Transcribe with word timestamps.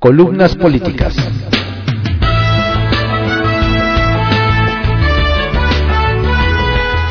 Columnas 0.00 0.56
políticas. 0.56 1.14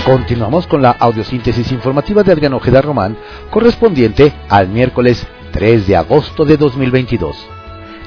Continuamos 0.04 0.66
con 0.66 0.82
la 0.82 0.90
audiosíntesis 0.90 1.72
informativa 1.72 2.24
de 2.24 2.32
Adrián 2.32 2.56
Ojeda 2.56 2.82
Román, 2.82 3.16
correspondiente 3.52 4.34
al 4.50 4.70
miércoles 4.70 5.28
3 5.52 5.86
de 5.86 5.98
agosto 5.98 6.46
de 6.46 6.58
2022. 6.58 7.38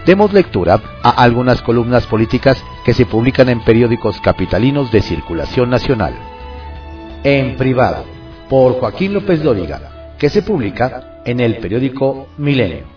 Demos 0.04 0.32
lectura 0.32 0.82
a 1.04 1.10
algunas 1.10 1.62
columnas 1.62 2.08
políticas 2.08 2.60
que 2.84 2.92
se 2.92 3.06
publican 3.06 3.50
en 3.50 3.60
periódicos 3.60 4.20
capitalinos 4.20 4.90
de 4.90 5.00
circulación 5.00 5.70
nacional. 5.70 6.14
En 7.22 7.56
privado, 7.56 8.04
por 8.50 8.80
Joaquín 8.80 9.14
López 9.14 9.44
Dóriga, 9.44 10.16
que 10.18 10.28
se 10.28 10.42
publica 10.42 11.20
en 11.24 11.38
el 11.38 11.58
periódico 11.58 12.26
Milenio. 12.36 12.91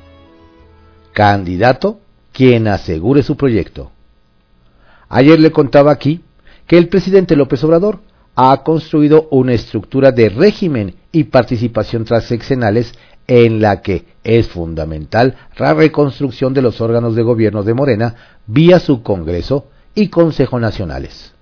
Candidato 1.16 2.02
quien 2.34 2.68
asegure 2.68 3.24
su 3.24 3.38
proyecto. 3.38 3.90
Ayer 5.08 5.40
le 5.40 5.50
contaba 5.50 5.94
aquí 5.94 6.22
que 6.68 6.78
el 6.78 6.90
presidente 6.90 7.38
López 7.38 7.64
Obrador 7.64 8.02
ha 8.36 8.62
construido 8.64 9.30
una 9.32 9.54
estructura 9.54 10.12
de 10.12 10.28
régimen 10.28 10.96
y 11.14 11.24
participación 11.24 12.04
transeccionales 12.04 12.94
en 13.28 13.62
la 13.62 13.82
que 13.82 14.04
es 14.26 14.50
fundamental 14.50 15.38
la 15.58 15.74
reconstrucción 15.74 16.54
de 16.54 16.62
los 16.62 16.82
órganos 16.82 17.16
de 17.16 17.24
gobierno 17.24 17.64
de 17.64 17.74
Morena 17.74 18.16
vía 18.46 18.80
su 18.80 19.02
Congreso 19.02 19.68
y 19.96 20.10
Consejo 20.10 20.60
Nacionales. 20.60 21.34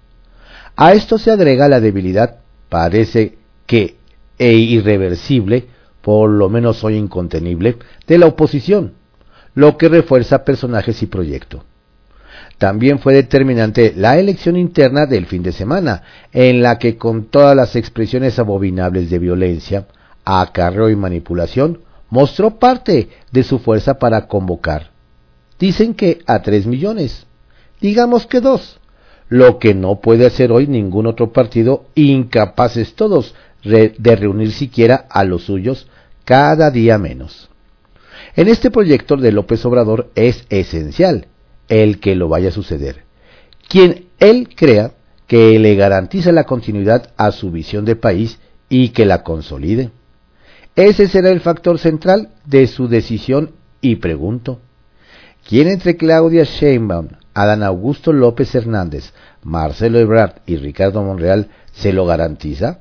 A 0.76 0.94
esto 0.94 1.18
se 1.18 1.32
agrega 1.32 1.68
la 1.68 1.80
debilidad, 1.80 2.42
parece 2.70 3.40
que 3.66 3.98
e 4.38 4.54
irreversible, 4.54 5.66
por 6.04 6.30
lo 6.30 6.48
menos 6.48 6.84
hoy 6.84 6.96
incontenible, 6.96 7.78
de 8.06 8.20
la 8.20 8.28
oposición, 8.28 8.94
lo 9.56 9.78
que 9.78 9.90
refuerza 9.90 10.44
personajes 10.44 11.02
y 11.04 11.08
proyecto. 11.08 11.64
También 12.58 13.00
fue 13.00 13.14
determinante 13.14 13.94
la 13.96 14.18
elección 14.18 14.56
interna 14.56 15.06
del 15.06 15.26
fin 15.26 15.44
de 15.44 15.52
semana, 15.52 16.04
en 16.32 16.62
la 16.62 16.78
que 16.78 16.98
con 16.98 17.26
todas 17.26 17.56
las 17.56 17.76
expresiones 17.76 18.40
abominables 18.40 19.10
de 19.10 19.20
violencia, 19.20 19.88
acarreo 20.24 20.90
y 20.90 20.96
manipulación, 20.96 21.80
mostró 22.10 22.60
parte 22.60 23.10
de 23.32 23.44
su 23.44 23.60
fuerza 23.60 23.96
para 23.96 24.28
convocar. 24.28 24.92
Dicen 25.60 25.94
que 25.94 26.20
a 26.26 26.42
tres 26.42 26.66
millones, 26.66 27.26
digamos 27.82 28.28
que 28.28 28.40
dos, 28.40 28.80
lo 29.30 29.60
que 29.60 29.74
no 29.74 30.00
puede 30.00 30.26
hacer 30.26 30.52
hoy 30.52 30.68
ningún 30.68 31.08
otro 31.08 31.34
partido, 31.34 31.86
incapaces 31.96 32.94
todos 32.94 33.34
de 33.64 34.16
reunir 34.16 34.52
siquiera 34.52 35.06
a 35.10 35.24
los 35.24 35.46
suyos 35.46 35.88
cada 36.26 36.70
día 36.70 36.98
menos. 36.98 37.50
En 38.36 38.48
este 38.48 38.72
proyecto 38.72 39.16
de 39.16 39.32
López 39.32 39.64
Obrador 39.66 40.12
es 40.16 40.46
esencial 40.50 41.28
el 41.70 42.00
que 42.00 42.16
lo 42.16 42.30
vaya 42.30 42.50
a 42.50 42.54
suceder. 42.54 43.04
Quien 43.70 44.08
él 44.20 44.50
crea 44.56 44.94
que 45.28 45.60
le 45.60 45.76
garantiza 45.76 46.32
la 46.32 46.44
continuidad 46.44 47.12
a 47.16 47.32
su 47.32 47.52
visión 47.52 47.86
de 47.86 47.96
país 47.96 48.40
y 48.70 48.90
que 48.90 49.06
la 49.06 49.24
consolide. 49.24 49.92
Ese 50.76 51.08
será 51.08 51.30
el 51.30 51.42
factor 51.42 51.78
central 51.78 52.30
de 52.46 52.66
su 52.66 52.88
decisión 52.88 53.52
y 53.82 53.98
pregunto, 53.98 54.60
¿quién 55.48 55.68
entre 55.68 55.96
Claudia 55.96 56.44
Sheinbaum, 56.44 57.10
Adán 57.36 57.62
Augusto 57.62 58.14
López 58.14 58.54
Hernández, 58.56 59.14
Marcelo 59.44 60.00
Ebrard 60.00 60.42
y 60.48 60.58
Ricardo 60.58 61.04
Monreal 61.04 61.50
se 61.72 61.94
lo 61.94 62.06
garantiza? 62.06 62.80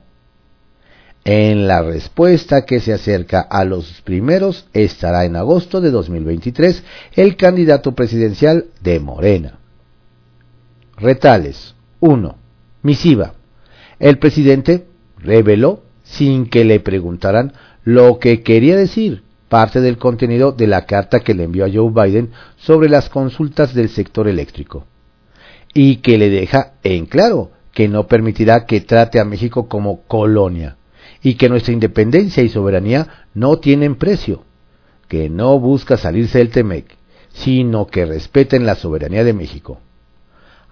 En 1.25 1.69
la 1.69 1.83
respuesta 1.83 2.65
que 2.65 2.81
se 2.81 2.93
acerca 2.93 3.41
a 3.41 3.65
los 3.65 4.03
primeros 4.03 4.67
estará 4.73 5.25
en 5.25 5.37
agosto 5.37 5.81
de 5.81 5.93
2023 5.93 6.83
el 7.15 7.37
candidato 7.37 7.93
presidencial 7.95 8.67
de 8.81 8.99
Morena. 8.99 9.59
Retales 10.97 11.77
1. 12.01 12.37
Misiva. 12.83 13.35
El 14.01 14.19
presidente 14.19 14.87
reveló, 15.17 15.85
sin 16.03 16.47
que 16.47 16.65
le 16.65 16.81
preguntaran, 16.81 17.53
lo 17.85 18.19
que 18.19 18.43
quería 18.43 18.77
decir 18.77 19.23
parte 19.49 19.81
del 19.81 19.99
contenido 19.99 20.51
de 20.51 20.67
la 20.67 20.87
carta 20.87 21.21
que 21.21 21.35
le 21.35 21.45
envió 21.45 21.67
a 21.67 21.71
Joe 21.73 21.93
Biden 21.93 22.31
sobre 22.57 22.89
las 22.89 23.09
consultas 23.09 23.75
del 23.75 23.91
sector 23.91 24.27
eléctrico, 24.27 24.87
y 25.73 25.97
que 25.97 26.19
le 26.19 26.31
deja 26.31 26.73
en 26.83 27.07
claro 27.07 27.51
que 27.73 27.87
no 27.87 28.09
permitirá 28.09 28.67
que 28.67 28.81
trate 28.81 29.21
a 29.21 29.25
México 29.25 29.69
como 29.69 30.03
colonia 30.05 30.79
y 31.23 31.35
que 31.35 31.49
nuestra 31.49 31.73
independencia 31.73 32.43
y 32.43 32.49
soberanía 32.49 33.27
no 33.35 33.59
tienen 33.59 33.95
precio, 33.95 34.43
que 35.09 35.29
no 35.29 35.59
busca 35.59 35.97
salirse 35.97 36.39
del 36.39 36.51
Temec, 36.51 36.97
sino 37.33 37.87
que 37.87 38.05
respeten 38.05 38.67
la 38.67 38.75
soberanía 38.75 39.25
de 39.25 39.33
México. 39.33 39.79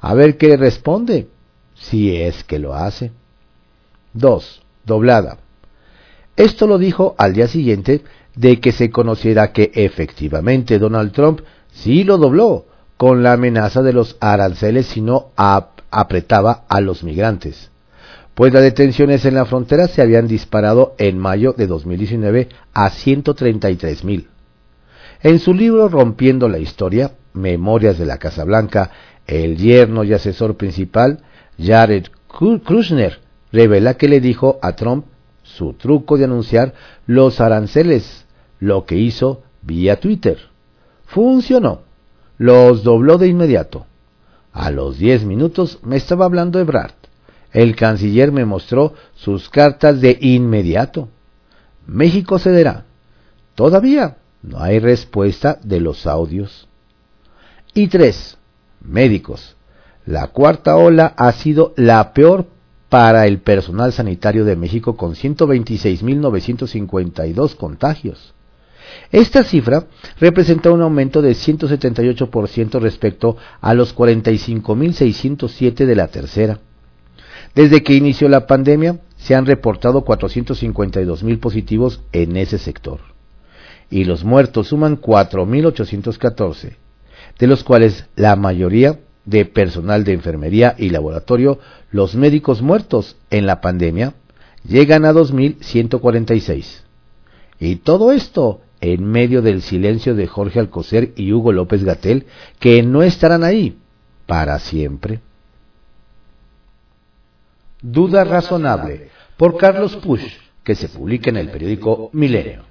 A 0.01 0.15
ver 0.15 0.37
qué 0.37 0.57
responde, 0.57 1.29
si 1.75 2.17
es 2.17 2.43
que 2.45 2.59
lo 2.59 2.75
hace. 2.75 3.13
2. 4.15 4.63
Doblada. 4.85 5.39
Esto 6.37 6.67
lo 6.67 6.79
dijo 6.79 7.15
al 7.19 7.35
día 7.35 7.49
siguiente 7.49 8.03
de 8.35 8.61
que 8.61 8.73
se 8.73 8.91
conociera 8.91 9.53
que 9.53 9.71
efectivamente 9.75 10.79
Donald 10.79 11.13
Trump 11.13 11.41
sí 11.73 12.03
lo 12.03 12.19
dobló 12.19 12.67
con 12.97 13.23
la 13.23 13.35
amenaza 13.35 13.83
de 13.83 13.93
los 13.93 14.17
aranceles 14.21 14.87
si 14.87 15.01
no 15.01 15.31
apretaba 15.37 16.65
a 16.69 16.81
los 16.81 17.03
migrantes 17.03 17.70
pues 18.35 18.53
las 18.53 18.63
detenciones 18.63 19.25
en 19.25 19.35
la 19.35 19.45
frontera 19.45 19.89
se 19.89 20.03
habían 20.03 20.29
disparado 20.29 20.95
en 20.99 21.19
mayo 21.19 21.53
de 21.53 21.67
2019 21.67 22.49
a 22.73 22.91
133 22.91 24.05
mil. 24.05 24.29
En 25.23 25.39
su 25.39 25.53
libro 25.53 25.89
Rompiendo 25.89 26.49
la 26.49 26.59
Historia, 26.59 27.13
Memorias 27.35 27.99
de 27.99 28.07
la 28.07 28.19
Casa 28.19 28.45
Blanca, 28.45 28.91
el 29.27 29.57
yerno 29.57 30.05
y 30.05 30.15
asesor 30.15 30.57
principal, 30.57 31.21
Jared 31.59 32.07
Kushner, 32.29 33.21
revela 33.53 33.95
que 33.95 34.09
le 34.09 34.21
dijo 34.21 34.59
a 34.63 34.75
Trump 34.77 35.05
su 35.43 35.75
truco 35.75 36.17
de 36.17 36.25
anunciar 36.25 36.75
los 37.07 37.41
aranceles, 37.41 38.25
lo 38.59 38.87
que 38.87 38.97
hizo 38.97 39.43
vía 39.63 40.01
Twitter. 40.01 40.39
Funcionó. 41.05 41.83
Los 42.39 42.85
dobló 42.85 43.19
de 43.19 43.29
inmediato. 43.29 43.87
A 44.53 44.71
los 44.71 44.99
10 44.99 45.25
minutos 45.25 45.79
me 45.83 45.97
estaba 45.97 46.25
hablando 46.25 46.59
Ebrard. 46.59 46.95
El 47.53 47.77
canciller 47.77 48.33
me 48.33 48.45
mostró 48.45 48.95
sus 49.15 49.49
cartas 49.49 50.01
de 50.01 50.19
inmediato. 50.21 51.09
México 51.87 52.39
cederá. 52.39 52.85
Todavía 53.55 54.19
no 54.43 54.61
hay 54.61 54.79
respuesta 54.79 55.59
de 55.63 55.81
los 55.81 56.07
audios. 56.07 56.69
Y 57.75 57.89
tres, 57.89 58.39
médicos. 58.81 59.57
La 60.07 60.29
cuarta 60.29 60.77
ola 60.77 61.13
ha 61.17 61.33
sido 61.33 61.75
la 61.77 62.13
peor 62.13 62.47
para 62.89 63.27
el 63.27 63.39
personal 63.39 63.93
sanitario 63.93 64.45
de 64.45 64.55
México 64.57 64.97
con 64.97 65.15
126.952 65.15 67.57
contagios. 67.57 68.35
Esta 69.13 69.45
cifra 69.45 69.87
representa 70.19 70.73
un 70.73 70.83
aumento 70.83 71.23
de 71.23 71.31
178% 71.33 72.81
respecto 72.81 73.37
a 73.61 73.73
los 73.75 73.95
45.607 73.95 75.87
de 75.87 75.95
la 75.95 76.09
tercera. 76.09 76.59
Desde 77.55 77.83
que 77.83 77.95
inició 77.95 78.29
la 78.29 78.47
pandemia, 78.47 79.01
se 79.17 79.35
han 79.35 79.47
reportado 79.47 80.03
452 80.03 81.23
mil 81.23 81.39
positivos 81.39 82.01
en 82.13 82.37
ese 82.37 82.59
sector. 82.59 83.01
Y 83.91 84.05
los 84.05 84.25
muertos 84.25 84.69
suman 84.69 85.01
4.814, 85.01 86.77
de 87.39 87.47
los 87.47 87.65
cuales 87.65 88.07
la 88.15 88.37
mayoría 88.37 89.01
de 89.25 89.45
personal 89.45 90.05
de 90.05 90.13
enfermería 90.13 90.75
y 90.79 90.91
laboratorio, 90.91 91.59
los 91.91 92.15
médicos 92.15 92.63
muertos 92.63 93.17
en 93.31 93.47
la 93.47 93.61
pandemia, 93.61 94.15
llegan 94.67 95.05
a 95.05 95.13
2.146. 95.13 96.83
Y 97.59 97.77
todo 97.77 98.13
esto 98.13 98.61
en 98.81 99.05
medio 99.05 99.43
del 99.43 99.61
silencio 99.61 100.15
de 100.15 100.27
Jorge 100.27 100.59
Alcocer 100.59 101.13
y 101.17 101.33
Hugo 101.33 101.53
López 101.53 101.85
Gatel, 101.85 102.27
que 102.59 102.83
no 102.83 103.03
estarán 103.03 103.45
ahí 103.45 103.77
para 104.27 104.59
siempre. 104.59 105.21
Duda 107.83 108.25
razonable, 108.25 109.09
por 109.37 109.57
Carlos 109.57 109.97
Push, 109.97 110.37
que 110.63 110.75
se 110.75 110.89
publica 110.89 111.31
en 111.31 111.39
el 111.39 111.51
periódico 111.51 112.11
Milenio. 112.13 112.65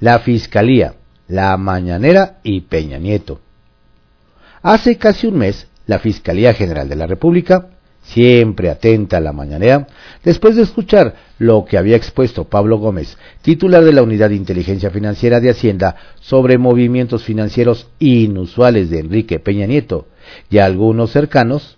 La 0.00 0.20
Fiscalía, 0.20 0.94
La 1.26 1.56
Mañanera 1.56 2.38
y 2.42 2.60
Peña 2.60 2.98
Nieto. 2.98 3.40
Hace 4.62 4.96
casi 4.96 5.26
un 5.26 5.38
mes, 5.38 5.66
la 5.86 5.98
Fiscalía 5.98 6.54
General 6.54 6.88
de 6.88 6.96
la 6.96 7.06
República, 7.06 7.70
siempre 8.02 8.70
atenta 8.70 9.18
a 9.18 9.20
la 9.20 9.32
mañanera, 9.32 9.86
después 10.24 10.56
de 10.56 10.62
escuchar 10.62 11.14
lo 11.38 11.64
que 11.64 11.76
había 11.76 11.96
expuesto 11.96 12.44
Pablo 12.44 12.78
Gómez, 12.78 13.18
titular 13.42 13.84
de 13.84 13.92
la 13.92 14.02
Unidad 14.02 14.30
de 14.30 14.36
Inteligencia 14.36 14.90
Financiera 14.90 15.40
de 15.40 15.50
Hacienda, 15.50 15.96
sobre 16.20 16.58
movimientos 16.58 17.24
financieros 17.24 17.88
inusuales 17.98 18.90
de 18.90 19.00
Enrique 19.00 19.40
Peña 19.40 19.66
Nieto 19.66 20.06
y 20.50 20.58
algunos 20.58 21.10
cercanos, 21.10 21.77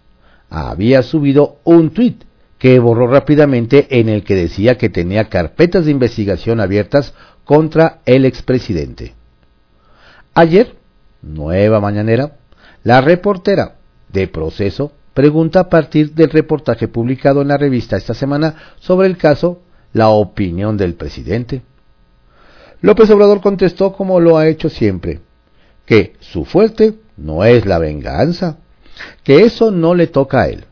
había 0.51 1.03
subido 1.03 1.59
un 1.65 1.91
tuit 1.91 2.25
que 2.59 2.79
borró 2.79 3.07
rápidamente 3.07 3.87
en 3.99 4.09
el 4.09 4.23
que 4.23 4.35
decía 4.35 4.77
que 4.77 4.91
tenía 4.91 5.31
carpetas 5.31 5.87
de 5.87 5.93
investigación 5.93 6.61
abiertas 6.61 7.15
contra 7.45 8.01
el 8.05 8.27
expresidente. 8.27 9.15
Ayer 10.35 10.75
nueva 11.23 11.81
mañanera, 11.81 12.37
la 12.83 13.01
reportera 13.01 13.77
de 14.09 14.29
proceso 14.29 14.93
pregunta 15.15 15.61
a 15.61 15.69
partir 15.69 16.13
del 16.15 16.31
reportaje 16.31 16.89
publicado 16.89 17.43
en 17.43 17.49
la 17.49 17.59
revista 17.59 17.97
esta 17.97 18.15
semana 18.15 18.55
sobre 18.79 19.07
el 19.07 19.17
caso 19.17 19.61
la 19.93 20.09
opinión 20.09 20.77
del 20.77 20.95
presidente. 20.95 21.63
López 22.81 23.11
Obrador 23.11 23.41
contestó 23.41 23.93
como 23.93 24.21
lo 24.21 24.39
ha 24.39 24.49
hecho 24.49 24.71
siempre, 24.71 25.21
que 25.85 26.15
su 26.21 26.45
fuerte 26.45 26.95
no 27.17 27.45
es 27.45 27.67
la 27.67 27.79
venganza, 27.79 28.59
que 29.23 29.43
eso 29.45 29.71
no 29.71 29.95
le 29.95 30.07
toca 30.07 30.43
a 30.43 30.49
él, 30.49 30.65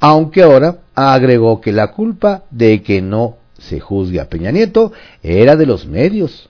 aunque 0.00 0.42
ahora 0.42 0.78
agregó 0.94 1.60
que 1.60 1.72
la 1.72 1.88
culpa 1.88 2.44
de 2.50 2.82
que 2.82 3.02
no 3.02 3.36
se 3.58 3.80
juzgue 3.80 4.20
a 4.20 4.28
Peña 4.28 4.50
Nieto 4.50 4.92
era 5.22 5.56
de 5.56 5.66
los 5.66 5.86
medios, 5.86 6.48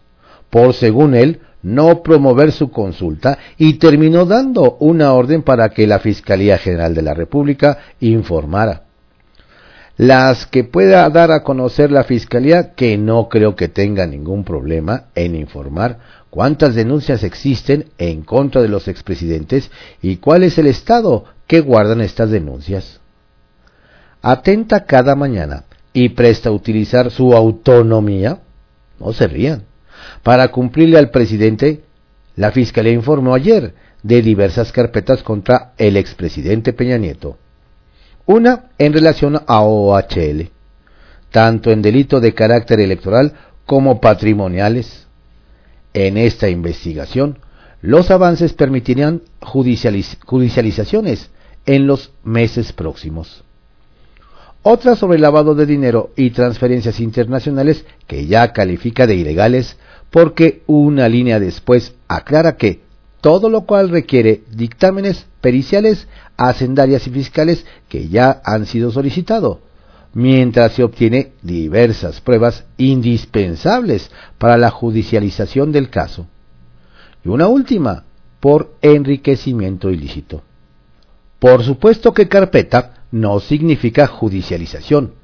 por 0.50 0.74
según 0.74 1.14
él 1.14 1.40
no 1.62 2.02
promover 2.02 2.52
su 2.52 2.70
consulta 2.70 3.38
y 3.56 3.74
terminó 3.74 4.24
dando 4.24 4.76
una 4.80 5.12
orden 5.12 5.42
para 5.42 5.70
que 5.70 5.86
la 5.86 5.98
Fiscalía 5.98 6.58
General 6.58 6.94
de 6.94 7.02
la 7.02 7.14
República 7.14 7.78
informara. 8.00 8.82
Las 9.96 10.46
que 10.46 10.62
pueda 10.62 11.08
dar 11.10 11.32
a 11.32 11.42
conocer 11.42 11.90
la 11.90 12.04
Fiscalía, 12.04 12.74
que 12.74 12.96
no 12.96 13.28
creo 13.28 13.56
que 13.56 13.66
tenga 13.66 14.06
ningún 14.06 14.44
problema 14.44 15.06
en 15.16 15.34
informar 15.34 15.98
cuántas 16.30 16.74
denuncias 16.74 17.22
existen 17.22 17.90
en 17.98 18.22
contra 18.22 18.62
de 18.62 18.68
los 18.68 18.88
expresidentes 18.88 19.70
y 20.02 20.16
cuál 20.16 20.42
es 20.42 20.58
el 20.58 20.66
estado 20.66 21.24
que 21.46 21.60
guardan 21.60 22.00
estas 22.00 22.30
denuncias. 22.30 23.00
Atenta 24.22 24.84
cada 24.84 25.14
mañana 25.14 25.64
y 25.92 26.10
presta 26.10 26.50
a 26.50 26.52
utilizar 26.52 27.10
su 27.10 27.34
autonomía, 27.34 28.40
no 29.00 29.12
se 29.12 29.26
rían, 29.26 29.64
para 30.22 30.48
cumplirle 30.48 30.98
al 30.98 31.10
presidente, 31.10 31.82
la 32.36 32.52
Fiscalía 32.52 32.92
informó 32.92 33.34
ayer 33.34 33.74
de 34.02 34.22
diversas 34.22 34.70
carpetas 34.72 35.22
contra 35.22 35.72
el 35.76 35.96
expresidente 35.96 36.72
Peña 36.72 36.98
Nieto. 36.98 37.36
Una 38.26 38.66
en 38.78 38.92
relación 38.92 39.40
a 39.46 39.62
OHL, 39.62 40.50
tanto 41.30 41.70
en 41.70 41.82
delito 41.82 42.20
de 42.20 42.34
carácter 42.34 42.80
electoral 42.80 43.32
como 43.66 44.00
patrimoniales. 44.00 45.07
En 45.94 46.16
esta 46.16 46.48
investigación, 46.48 47.38
los 47.80 48.10
avances 48.10 48.52
permitirían 48.52 49.22
judicializaciones 49.40 51.30
en 51.66 51.86
los 51.86 52.12
meses 52.24 52.72
próximos. 52.72 53.44
Otra 54.62 54.96
sobre 54.96 55.18
lavado 55.18 55.54
de 55.54 55.66
dinero 55.66 56.10
y 56.16 56.30
transferencias 56.30 56.98
internacionales 57.00 57.84
que 58.06 58.26
ya 58.26 58.52
califica 58.52 59.06
de 59.06 59.14
ilegales 59.14 59.76
porque 60.10 60.62
una 60.66 61.08
línea 61.08 61.38
después 61.38 61.94
aclara 62.08 62.56
que 62.56 62.80
todo 63.20 63.50
lo 63.50 63.62
cual 63.62 63.90
requiere 63.90 64.42
dictámenes 64.50 65.26
periciales, 65.40 66.08
hacendarias 66.36 67.06
y 67.06 67.10
fiscales 67.10 67.64
que 67.88 68.08
ya 68.08 68.40
han 68.44 68.66
sido 68.66 68.90
solicitados, 68.90 69.58
mientras 70.14 70.72
se 70.72 70.82
obtiene 70.82 71.32
diversas 71.42 72.20
pruebas 72.20 72.64
indispensables 72.76 74.10
para 74.38 74.56
la 74.56 74.70
judicialización 74.70 75.72
del 75.72 75.90
caso. 75.90 76.26
Y 77.24 77.28
una 77.28 77.48
última, 77.48 78.04
por 78.40 78.74
enriquecimiento 78.80 79.90
ilícito. 79.90 80.42
Por 81.38 81.62
supuesto 81.62 82.12
que 82.12 82.28
carpeta 82.28 83.04
no 83.10 83.40
significa 83.40 84.06
judicialización, 84.06 85.14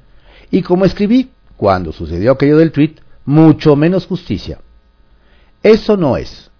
y 0.51 0.61
como 0.61 0.85
escribí 0.85 1.31
cuando 1.57 1.91
sucedió 1.91 2.33
aquello 2.33 2.57
del 2.57 2.71
tweet, 2.71 2.95
mucho 3.25 3.75
menos 3.75 4.05
justicia. 4.05 4.59
Eso 5.63 5.97
no 5.97 6.17
es. 6.17 6.51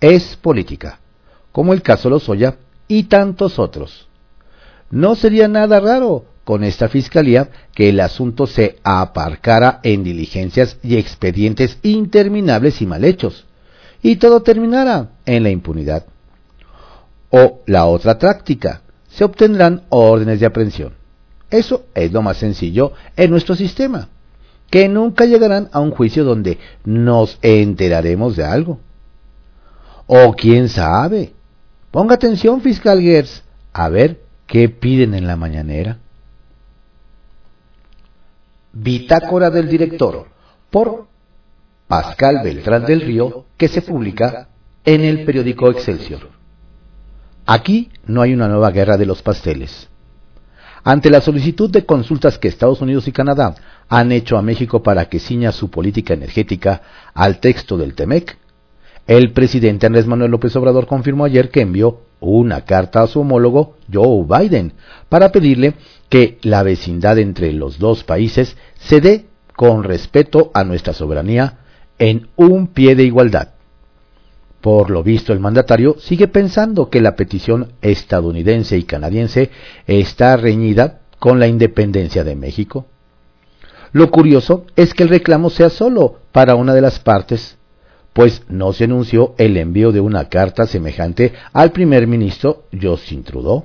Es 0.00 0.36
política, 0.36 0.98
como 1.52 1.72
el 1.72 1.82
caso 1.82 2.10
Lozoya 2.10 2.56
y 2.88 3.04
tantos 3.04 3.58
otros. 3.58 4.08
No 4.90 5.14
sería 5.14 5.46
nada 5.46 5.78
raro 5.78 6.24
con 6.50 6.64
esta 6.64 6.88
fiscalía 6.88 7.48
que 7.76 7.90
el 7.90 8.00
asunto 8.00 8.44
se 8.48 8.80
aparcara 8.82 9.78
en 9.84 10.02
diligencias 10.02 10.78
y 10.82 10.96
expedientes 10.96 11.78
interminables 11.84 12.82
y 12.82 12.86
mal 12.86 13.04
hechos, 13.04 13.46
y 14.02 14.16
todo 14.16 14.42
terminara 14.42 15.10
en 15.26 15.44
la 15.44 15.50
impunidad. 15.50 16.06
O 17.30 17.60
la 17.66 17.86
otra 17.86 18.18
táctica, 18.18 18.82
se 19.08 19.22
obtendrán 19.22 19.82
órdenes 19.90 20.40
de 20.40 20.46
aprehensión. 20.46 20.94
Eso 21.50 21.84
es 21.94 22.10
lo 22.10 22.20
más 22.20 22.38
sencillo 22.38 22.94
en 23.16 23.30
nuestro 23.30 23.54
sistema 23.54 24.08
que 24.70 24.88
nunca 24.88 25.26
llegarán 25.26 25.68
a 25.70 25.78
un 25.78 25.92
juicio 25.92 26.24
donde 26.24 26.58
nos 26.84 27.38
enteraremos 27.42 28.34
de 28.34 28.42
algo. 28.42 28.80
O 30.08 30.32
quién 30.32 30.68
sabe. 30.68 31.32
Ponga 31.92 32.16
atención, 32.16 32.60
fiscal 32.60 33.00
Gers, 33.00 33.44
a 33.72 33.88
ver 33.88 34.20
qué 34.48 34.68
piden 34.68 35.14
en 35.14 35.28
la 35.28 35.36
mañanera. 35.36 35.98
Bitácora 38.72 39.50
del 39.50 39.68
director, 39.68 40.28
por 40.70 41.06
Pascal 41.88 42.40
Beltrán 42.44 42.84
del 42.84 43.00
Río, 43.00 43.46
que 43.56 43.68
se 43.68 43.82
publica 43.82 44.48
en 44.84 45.02
el 45.02 45.24
periódico 45.24 45.70
Excelsior. 45.70 46.28
Aquí 47.46 47.90
no 48.06 48.22
hay 48.22 48.32
una 48.32 48.48
nueva 48.48 48.70
guerra 48.70 48.96
de 48.96 49.06
los 49.06 49.22
pasteles. 49.22 49.88
Ante 50.84 51.10
la 51.10 51.20
solicitud 51.20 51.68
de 51.68 51.84
consultas 51.84 52.38
que 52.38 52.48
Estados 52.48 52.80
Unidos 52.80 53.06
y 53.08 53.12
Canadá 53.12 53.54
han 53.88 54.12
hecho 54.12 54.38
a 54.38 54.42
México 54.42 54.82
para 54.82 55.06
que 55.06 55.18
ciña 55.18 55.52
su 55.52 55.68
política 55.68 56.14
energética 56.14 56.82
al 57.12 57.38
texto 57.40 57.76
del 57.76 57.94
TEMEC, 57.94 58.38
el 59.06 59.32
presidente 59.32 59.86
Andrés 59.86 60.06
Manuel 60.06 60.30
López 60.30 60.54
Obrador 60.56 60.86
confirmó 60.86 61.24
ayer 61.24 61.50
que 61.50 61.60
envió 61.60 62.02
una 62.20 62.64
carta 62.64 63.02
a 63.02 63.06
su 63.06 63.20
homólogo 63.20 63.76
Joe 63.92 64.24
Biden 64.24 64.74
para 65.08 65.32
pedirle 65.32 65.74
que 66.10 66.38
la 66.42 66.62
vecindad 66.62 67.18
entre 67.18 67.52
los 67.52 67.78
dos 67.78 68.04
países 68.04 68.56
se 68.78 69.00
dé 69.00 69.26
con 69.56 69.84
respeto 69.84 70.50
a 70.52 70.64
nuestra 70.64 70.92
soberanía 70.92 71.60
en 71.98 72.28
un 72.36 72.66
pie 72.66 72.96
de 72.96 73.04
igualdad. 73.04 73.50
Por 74.60 74.90
lo 74.90 75.02
visto, 75.02 75.32
el 75.32 75.40
mandatario 75.40 75.96
sigue 75.98 76.28
pensando 76.28 76.90
que 76.90 77.00
la 77.00 77.16
petición 77.16 77.72
estadounidense 77.80 78.76
y 78.76 78.82
canadiense 78.82 79.50
está 79.86 80.36
reñida 80.36 81.00
con 81.18 81.38
la 81.40 81.46
independencia 81.46 82.24
de 82.24 82.36
México. 82.36 82.86
Lo 83.92 84.10
curioso 84.10 84.66
es 84.76 84.92
que 84.92 85.04
el 85.04 85.08
reclamo 85.08 85.48
sea 85.48 85.70
solo 85.70 86.18
para 86.32 86.56
una 86.56 86.74
de 86.74 86.80
las 86.80 86.98
partes, 86.98 87.56
pues 88.12 88.42
no 88.48 88.72
se 88.72 88.84
anunció 88.84 89.34
el 89.38 89.56
envío 89.56 89.92
de 89.92 90.00
una 90.00 90.28
carta 90.28 90.66
semejante 90.66 91.32
al 91.52 91.70
primer 91.72 92.06
ministro 92.06 92.64
Justin 92.78 93.22
Trudeau. 93.22 93.64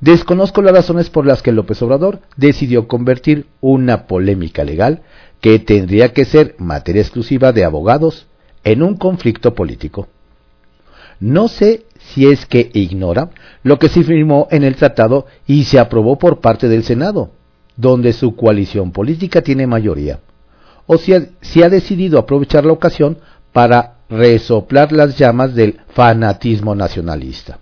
Desconozco 0.00 0.60
las 0.60 0.74
razones 0.74 1.08
por 1.08 1.26
las 1.26 1.42
que 1.42 1.52
López 1.52 1.80
Obrador 1.82 2.20
decidió 2.36 2.86
convertir 2.86 3.46
una 3.60 4.06
polémica 4.06 4.62
legal 4.62 5.02
que 5.40 5.58
tendría 5.58 6.12
que 6.12 6.24
ser 6.24 6.54
materia 6.58 7.00
exclusiva 7.00 7.52
de 7.52 7.64
abogados 7.64 8.26
en 8.62 8.82
un 8.82 8.96
conflicto 8.96 9.54
político. 9.54 10.08
No 11.18 11.48
sé 11.48 11.86
si 11.98 12.26
es 12.26 12.44
que 12.44 12.70
ignora 12.74 13.30
lo 13.62 13.78
que 13.78 13.88
se 13.88 14.04
firmó 14.04 14.48
en 14.50 14.64
el 14.64 14.76
tratado 14.76 15.26
y 15.46 15.64
se 15.64 15.78
aprobó 15.78 16.18
por 16.18 16.40
parte 16.40 16.68
del 16.68 16.84
Senado, 16.84 17.30
donde 17.76 18.12
su 18.12 18.36
coalición 18.36 18.92
política 18.92 19.40
tiene 19.40 19.66
mayoría, 19.66 20.20
o 20.86 20.98
si 20.98 21.14
ha, 21.14 21.26
si 21.40 21.62
ha 21.62 21.70
decidido 21.70 22.18
aprovechar 22.18 22.66
la 22.66 22.72
ocasión 22.72 23.18
para 23.52 23.94
resoplar 24.10 24.92
las 24.92 25.16
llamas 25.16 25.54
del 25.54 25.80
fanatismo 25.88 26.74
nacionalista. 26.74 27.58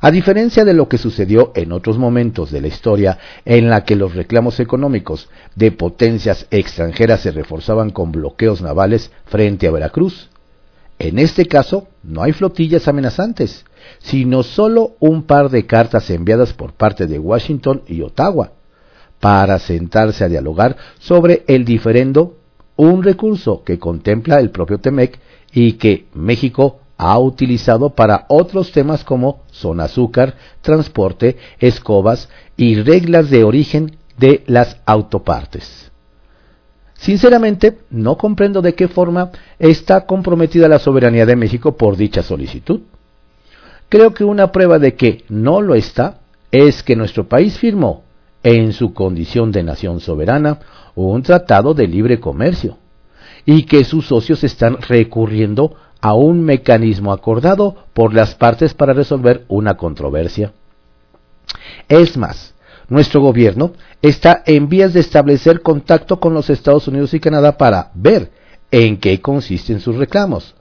A 0.00 0.10
diferencia 0.10 0.64
de 0.64 0.74
lo 0.74 0.88
que 0.88 0.98
sucedió 0.98 1.52
en 1.54 1.72
otros 1.72 1.98
momentos 1.98 2.50
de 2.50 2.60
la 2.60 2.68
historia 2.68 3.18
en 3.44 3.70
la 3.70 3.84
que 3.84 3.96
los 3.96 4.14
reclamos 4.14 4.60
económicos 4.60 5.28
de 5.54 5.72
potencias 5.72 6.46
extranjeras 6.50 7.20
se 7.20 7.30
reforzaban 7.30 7.90
con 7.90 8.12
bloqueos 8.12 8.60
navales 8.62 9.10
frente 9.26 9.66
a 9.66 9.70
Veracruz, 9.70 10.28
en 10.98 11.18
este 11.18 11.46
caso 11.46 11.88
no 12.02 12.22
hay 12.22 12.32
flotillas 12.32 12.86
amenazantes, 12.88 13.64
sino 13.98 14.42
solo 14.42 14.92
un 15.00 15.24
par 15.24 15.50
de 15.50 15.66
cartas 15.66 16.08
enviadas 16.10 16.52
por 16.52 16.72
parte 16.72 17.06
de 17.06 17.18
Washington 17.18 17.82
y 17.86 18.02
Ottawa 18.02 18.52
para 19.20 19.58
sentarse 19.58 20.24
a 20.24 20.28
dialogar 20.28 20.76
sobre 20.98 21.44
el 21.46 21.64
diferendo, 21.64 22.36
un 22.76 23.02
recurso 23.02 23.62
que 23.64 23.78
contempla 23.78 24.38
el 24.38 24.50
propio 24.50 24.78
TEMEC 24.78 25.18
y 25.52 25.74
que 25.74 26.06
México 26.14 26.80
ha 26.96 27.18
utilizado 27.18 27.90
para 27.90 28.26
otros 28.28 28.72
temas 28.72 29.04
como 29.04 29.42
zona 29.50 29.84
azúcar, 29.84 30.34
transporte, 30.62 31.36
escobas 31.58 32.28
y 32.56 32.76
reglas 32.76 33.30
de 33.30 33.44
origen 33.44 33.96
de 34.16 34.44
las 34.46 34.78
autopartes. 34.86 35.90
Sinceramente, 36.94 37.78
no 37.90 38.16
comprendo 38.16 38.62
de 38.62 38.74
qué 38.74 38.88
forma 38.88 39.30
está 39.58 40.06
comprometida 40.06 40.68
la 40.68 40.78
soberanía 40.78 41.26
de 41.26 41.36
México 41.36 41.76
por 41.76 41.96
dicha 41.96 42.22
solicitud. 42.22 42.80
Creo 43.88 44.14
que 44.14 44.24
una 44.24 44.52
prueba 44.52 44.78
de 44.78 44.94
que 44.94 45.24
no 45.28 45.60
lo 45.60 45.74
está 45.74 46.20
es 46.50 46.82
que 46.82 46.96
nuestro 46.96 47.28
país 47.28 47.58
firmó, 47.58 48.04
en 48.42 48.72
su 48.74 48.92
condición 48.92 49.50
de 49.50 49.62
nación 49.62 50.00
soberana, 50.00 50.60
un 50.94 51.22
tratado 51.22 51.74
de 51.74 51.88
libre 51.88 52.20
comercio 52.20 52.78
y 53.46 53.64
que 53.64 53.84
sus 53.84 54.06
socios 54.06 54.44
están 54.44 54.80
recurriendo 54.80 55.74
a 56.00 56.14
un 56.14 56.42
mecanismo 56.42 57.12
acordado 57.12 57.76
por 57.92 58.14
las 58.14 58.34
partes 58.34 58.74
para 58.74 58.92
resolver 58.92 59.44
una 59.48 59.76
controversia. 59.76 60.52
Es 61.88 62.16
más, 62.16 62.54
nuestro 62.88 63.20
gobierno 63.20 63.72
está 64.02 64.42
en 64.46 64.68
vías 64.68 64.92
de 64.92 65.00
establecer 65.00 65.62
contacto 65.62 66.20
con 66.20 66.34
los 66.34 66.50
Estados 66.50 66.88
Unidos 66.88 67.14
y 67.14 67.20
Canadá 67.20 67.56
para 67.56 67.90
ver 67.94 68.30
en 68.70 68.98
qué 68.98 69.20
consisten 69.20 69.80
sus 69.80 69.96
reclamos. 69.96 70.54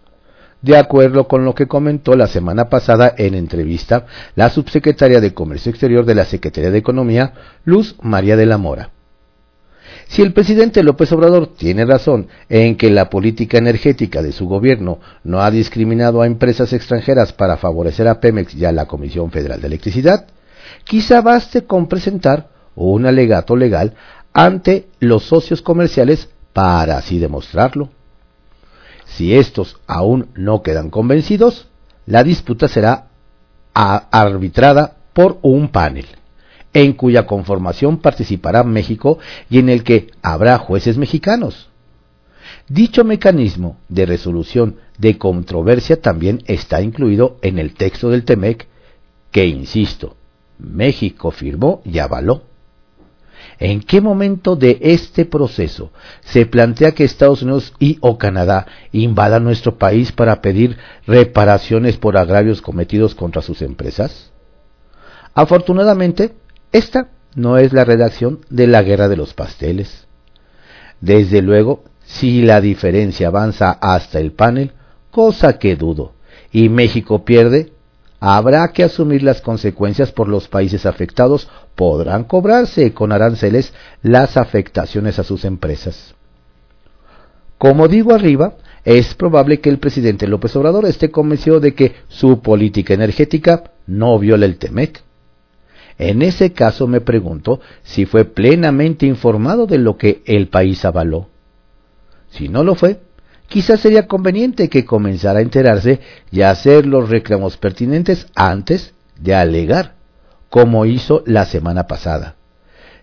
De 0.61 0.77
acuerdo 0.77 1.27
con 1.27 1.43
lo 1.43 1.53
que 1.53 1.67
comentó 1.67 2.15
la 2.15 2.27
semana 2.27 2.69
pasada 2.69 3.13
en 3.17 3.33
entrevista 3.33 4.05
la 4.35 4.49
subsecretaria 4.49 5.19
de 5.19 5.33
Comercio 5.33 5.69
Exterior 5.71 6.05
de 6.05 6.15
la 6.15 6.23
Secretaría 6.23 6.71
de 6.71 6.77
Economía, 6.77 7.33
Luz 7.65 7.97
María 8.01 8.37
de 8.37 8.45
la 8.45 8.57
Mora. 8.57 8.91
Si 10.13 10.21
el 10.21 10.31
presidente 10.31 10.83
López 10.83 11.11
Obrador 11.11 11.55
tiene 11.57 11.85
razón 11.85 12.27
en 12.47 12.75
que 12.75 12.91
la 12.91 13.09
política 13.09 13.57
energética 13.57 14.21
de 14.21 14.31
su 14.31 14.45
gobierno 14.45 14.99
no 15.23 15.41
ha 15.41 15.49
discriminado 15.49 16.21
a 16.21 16.27
empresas 16.27 16.71
extranjeras 16.71 17.33
para 17.33 17.57
favorecer 17.57 18.07
a 18.07 18.19
Pemex 18.19 18.53
y 18.53 18.63
a 18.63 18.71
la 18.71 18.85
Comisión 18.85 19.31
Federal 19.31 19.59
de 19.59 19.65
Electricidad, 19.65 20.27
quizá 20.83 21.21
baste 21.21 21.63
con 21.63 21.87
presentar 21.87 22.47
un 22.75 23.07
alegato 23.07 23.55
legal 23.55 23.95
ante 24.33 24.85
los 24.99 25.23
socios 25.23 25.63
comerciales 25.63 26.29
para 26.53 26.99
así 26.99 27.17
demostrarlo. 27.17 27.89
Si 29.05 29.33
estos 29.33 29.77
aún 29.87 30.27
no 30.35 30.61
quedan 30.61 30.91
convencidos, 30.91 31.69
la 32.05 32.23
disputa 32.23 32.67
será 32.67 33.07
arbitrada 33.73 34.93
por 35.13 35.39
un 35.41 35.69
panel, 35.69 36.05
en 36.73 36.93
cuya 36.93 37.25
conformación 37.25 37.97
participará 37.97 38.63
México 38.63 39.19
y 39.49 39.59
en 39.59 39.69
el 39.69 39.83
que 39.83 40.11
habrá 40.21 40.57
jueces 40.57 40.97
mexicanos. 40.97 41.69
Dicho 42.67 43.03
mecanismo 43.03 43.77
de 43.89 44.05
resolución 44.05 44.77
de 44.97 45.17
controversia 45.17 46.01
también 46.01 46.43
está 46.45 46.81
incluido 46.81 47.37
en 47.41 47.59
el 47.59 47.73
texto 47.73 48.09
del 48.09 48.23
TEMEC 48.23 48.67
que, 49.31 49.45
insisto, 49.45 50.15
México 50.57 51.31
firmó 51.31 51.81
y 51.83 51.99
avaló. 51.99 52.43
¿En 53.59 53.81
qué 53.81 54.01
momento 54.01 54.55
de 54.55 54.77
este 54.81 55.25
proceso 55.25 55.91
se 56.21 56.45
plantea 56.45 56.93
que 56.93 57.03
Estados 57.03 57.41
Unidos 57.41 57.73
y 57.79 57.97
o 58.01 58.17
Canadá 58.17 58.65
invadan 58.91 59.43
nuestro 59.43 59.77
país 59.77 60.11
para 60.11 60.41
pedir 60.41 60.77
reparaciones 61.05 61.97
por 61.97 62.17
agravios 62.17 62.61
cometidos 62.61 63.13
contra 63.13 63.41
sus 63.41 63.61
empresas? 63.61 64.31
Afortunadamente, 65.35 66.33
esta 66.73 67.07
no 67.35 67.57
es 67.57 67.71
la 67.71 67.85
redacción 67.85 68.41
de 68.49 68.67
la 68.67 68.83
guerra 68.83 69.07
de 69.07 69.15
los 69.15 69.33
pasteles. 69.33 70.05
Desde 70.99 71.41
luego, 71.41 71.83
si 72.05 72.41
la 72.41 72.61
diferencia 72.61 73.27
avanza 73.27 73.71
hasta 73.71 74.19
el 74.19 74.33
panel, 74.33 74.73
cosa 75.11 75.57
que 75.57 75.75
dudo, 75.75 76.13
y 76.51 76.69
México 76.69 77.23
pierde, 77.23 77.73
habrá 78.19 78.67
que 78.69 78.83
asumir 78.83 79.23
las 79.23 79.41
consecuencias 79.41 80.11
por 80.11 80.27
los 80.27 80.47
países 80.47 80.85
afectados, 80.85 81.47
podrán 81.75 82.23
cobrarse 82.23 82.93
con 82.93 83.11
aranceles 83.11 83.73
las 84.01 84.37
afectaciones 84.37 85.19
a 85.19 85.23
sus 85.23 85.45
empresas. 85.45 86.15
Como 87.57 87.87
digo 87.87 88.13
arriba, 88.13 88.55
es 88.83 89.13
probable 89.13 89.59
que 89.59 89.69
el 89.69 89.79
presidente 89.79 90.27
López 90.27 90.55
Obrador 90.55 90.85
esté 90.85 91.11
convencido 91.11 91.59
de 91.59 91.73
que 91.73 91.95
su 92.07 92.41
política 92.41 92.93
energética 92.93 93.71
no 93.87 94.17
viola 94.19 94.45
el 94.45 94.57
TEMEC. 94.57 95.01
En 95.97 96.21
ese 96.21 96.53
caso 96.53 96.87
me 96.87 97.01
pregunto 97.01 97.59
si 97.83 98.05
fue 98.05 98.25
plenamente 98.25 99.05
informado 99.05 99.67
de 99.67 99.77
lo 99.77 99.97
que 99.97 100.23
el 100.25 100.47
país 100.47 100.85
avaló. 100.85 101.29
Si 102.31 102.49
no 102.49 102.63
lo 102.63 102.75
fue, 102.75 102.99
quizás 103.47 103.81
sería 103.81 104.07
conveniente 104.07 104.69
que 104.69 104.85
comenzara 104.85 105.39
a 105.39 105.43
enterarse 105.43 105.99
y 106.31 106.41
a 106.41 106.49
hacer 106.49 106.85
los 106.85 107.09
reclamos 107.09 107.57
pertinentes 107.57 108.27
antes 108.35 108.93
de 109.19 109.35
alegar, 109.35 109.95
como 110.49 110.85
hizo 110.85 111.23
la 111.27 111.45
semana 111.45 111.85
pasada. 111.85 112.35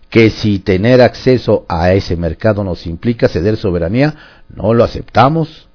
Que 0.09 0.29
si 0.29 0.59
tener 0.59 1.01
acceso 1.01 1.65
a 1.69 1.93
ese 1.93 2.17
mercado 2.17 2.65
nos 2.65 2.85
implica 2.85 3.29
ceder 3.29 3.55
soberanía, 3.55 4.15
no 4.49 4.73
lo 4.73 4.83
aceptamos. 4.83 5.69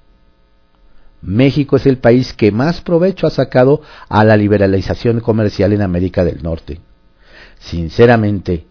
México 1.23 1.77
es 1.77 1.87
el 1.87 1.97
país 1.97 2.35
que 2.35 2.53
más 2.53 2.83
provecho 2.83 3.27
ha 3.27 3.31
sacado 3.31 3.81
a 4.11 4.23
la 4.25 4.37
liberalización 4.37 5.21
comercial 5.21 5.73
en 5.73 5.81
América 5.81 6.23
del 6.23 6.43
Norte. 6.43 6.81
Sinceramente, 7.59 8.67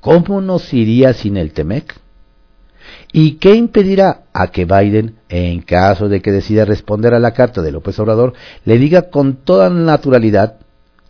¿cómo 0.00 0.40
nos 0.40 0.72
iría 0.72 1.12
sin 1.12 1.36
el 1.36 1.52
TEMEC? 1.52 1.94
¿Y 3.12 3.32
qué 3.32 3.54
impedirá 3.54 4.22
a 4.32 4.48
que 4.48 4.64
Biden, 4.64 5.16
en 5.28 5.62
caso 5.62 6.08
de 6.08 6.22
que 6.22 6.32
decida 6.32 6.64
responder 6.64 7.14
a 7.14 7.18
la 7.18 7.32
carta 7.32 7.60
de 7.60 7.72
López 7.72 7.98
Obrador, 7.98 8.34
le 8.64 8.78
diga 8.78 9.10
con 9.10 9.36
toda 9.36 9.68
naturalidad, 9.68 10.56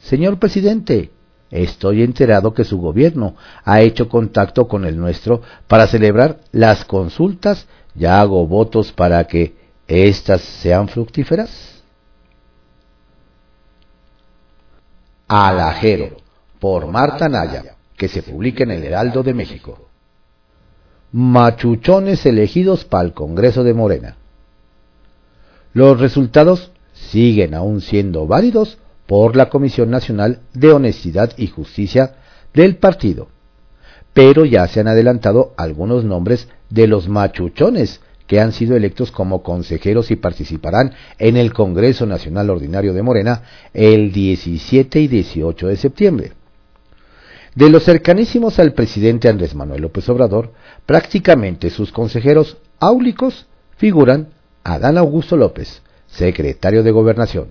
Señor 0.00 0.38
presidente, 0.38 1.10
estoy 1.50 2.02
enterado 2.02 2.54
que 2.54 2.64
su 2.64 2.78
gobierno 2.78 3.36
ha 3.64 3.82
hecho 3.82 4.08
contacto 4.08 4.66
con 4.66 4.84
el 4.86 4.96
nuestro 4.96 5.42
para 5.66 5.86
celebrar 5.86 6.40
las 6.52 6.84
consultas 6.84 7.66
y 7.94 8.06
hago 8.06 8.46
votos 8.46 8.92
para 8.92 9.24
que 9.24 9.54
éstas 9.86 10.40
sean 10.40 10.88
fructíferas? 10.88 11.82
Alajero, 15.28 16.16
por 16.60 16.86
Marta 16.86 17.28
Naya, 17.28 17.76
que 17.96 18.08
se 18.08 18.22
publica 18.22 18.62
en 18.62 18.70
el 18.70 18.84
Heraldo 18.84 19.22
de 19.22 19.34
México 19.34 19.90
machuchones 21.12 22.24
elegidos 22.24 22.84
para 22.84 23.04
el 23.04 23.12
Congreso 23.12 23.64
de 23.64 23.74
Morena. 23.74 24.16
Los 25.72 25.98
resultados 25.98 26.70
siguen 26.92 27.54
aún 27.54 27.80
siendo 27.80 28.26
válidos 28.26 28.78
por 29.06 29.36
la 29.36 29.48
Comisión 29.48 29.90
Nacional 29.90 30.40
de 30.54 30.72
Honestidad 30.72 31.32
y 31.36 31.48
Justicia 31.48 32.14
del 32.54 32.76
partido, 32.76 33.28
pero 34.12 34.44
ya 34.44 34.66
se 34.68 34.80
han 34.80 34.88
adelantado 34.88 35.52
algunos 35.56 36.04
nombres 36.04 36.48
de 36.68 36.86
los 36.86 37.08
machuchones 37.08 38.00
que 38.26 38.40
han 38.40 38.52
sido 38.52 38.76
electos 38.76 39.10
como 39.10 39.42
consejeros 39.42 40.12
y 40.12 40.16
participarán 40.16 40.92
en 41.18 41.36
el 41.36 41.52
Congreso 41.52 42.06
Nacional 42.06 42.50
Ordinario 42.50 42.94
de 42.94 43.02
Morena 43.02 43.42
el 43.74 44.12
17 44.12 45.00
y 45.00 45.08
18 45.08 45.66
de 45.66 45.76
septiembre. 45.76 46.32
De 47.54 47.68
los 47.68 47.84
cercanísimos 47.84 48.58
al 48.58 48.74
presidente 48.74 49.28
Andrés 49.28 49.54
Manuel 49.54 49.82
López 49.82 50.08
Obrador, 50.08 50.52
prácticamente 50.86 51.70
sus 51.70 51.90
consejeros 51.90 52.58
áulicos 52.78 53.46
figuran 53.76 54.28
Adán 54.62 54.98
Augusto 54.98 55.36
López, 55.36 55.82
secretario 56.06 56.82
de 56.82 56.92
Gobernación, 56.92 57.48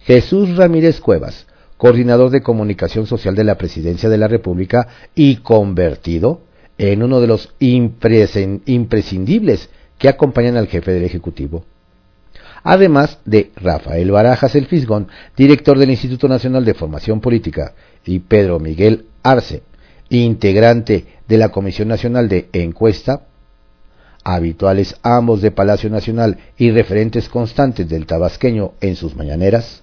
Jesús 0.00 0.56
Ramírez 0.56 1.00
Cuevas, 1.00 1.46
coordinador 1.78 2.30
de 2.30 2.42
comunicación 2.42 3.06
social 3.06 3.34
de 3.34 3.44
la 3.44 3.56
Presidencia 3.56 4.08
de 4.08 4.18
la 4.18 4.28
República 4.28 4.88
y 5.14 5.36
convertido 5.36 6.42
en 6.76 7.02
uno 7.02 7.20
de 7.20 7.26
los 7.26 7.54
imprescindibles 7.58 9.70
que 9.98 10.08
acompañan 10.08 10.56
al 10.56 10.68
jefe 10.68 10.92
del 10.92 11.04
Ejecutivo. 11.04 11.64
Además 12.64 13.18
de 13.24 13.50
Rafael 13.56 14.10
Barajas 14.10 14.54
El 14.54 14.66
Fisgón, 14.66 15.08
director 15.36 15.78
del 15.78 15.90
Instituto 15.90 16.28
Nacional 16.28 16.64
de 16.64 16.74
Formación 16.74 17.20
Política, 17.20 17.74
y 18.04 18.20
Pedro 18.20 18.60
Miguel 18.60 19.06
Arce, 19.22 19.62
integrante 20.08 21.06
de 21.26 21.38
la 21.38 21.48
Comisión 21.48 21.88
Nacional 21.88 22.28
de 22.28 22.48
Encuesta, 22.52 23.22
habituales 24.24 24.96
ambos 25.02 25.42
de 25.42 25.50
Palacio 25.50 25.90
Nacional 25.90 26.38
y 26.56 26.70
referentes 26.70 27.28
constantes 27.28 27.88
del 27.88 28.06
tabasqueño 28.06 28.72
en 28.80 28.96
sus 28.96 29.16
mañaneras, 29.16 29.82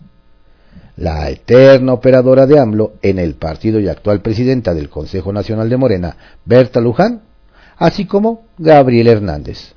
la 0.95 1.29
eterna 1.29 1.93
operadora 1.93 2.45
de 2.45 2.59
AMLO 2.59 2.93
en 3.01 3.19
el 3.19 3.35
partido 3.35 3.79
y 3.79 3.87
actual 3.87 4.21
presidenta 4.21 4.73
del 4.73 4.89
Consejo 4.89 5.31
Nacional 5.31 5.69
de 5.69 5.77
Morena, 5.77 6.17
Berta 6.45 6.81
Luján, 6.81 7.21
así 7.77 8.05
como 8.05 8.45
Gabriel 8.57 9.07
Hernández, 9.07 9.73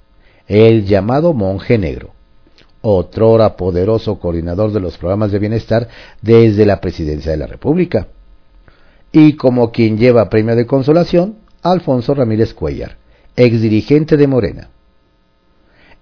el 0.49 0.85
llamado 0.85 1.33
monje 1.33 1.79
negro, 1.79 2.12
otrora 2.83 3.57
poderoso 3.57 4.19
coordinador 4.19 4.73
de 4.73 4.81
los 4.81 4.99
programas 4.99 5.33
de 5.33 5.39
bienestar 5.39 5.89
desde 6.21 6.67
la 6.67 6.81
presidencia 6.81 7.31
de 7.31 7.39
la 7.39 7.47
República 7.47 8.09
y 9.13 9.35
como 9.37 9.71
quien 9.71 9.99
lleva 9.99 10.29
premio 10.29 10.57
de 10.57 10.67
consolación, 10.67 11.37
Alfonso 11.63 12.15
Ramírez 12.15 12.55
Cuellar, 12.55 12.97
exdirigente 13.37 14.17
de 14.17 14.27
Morena. 14.27 14.71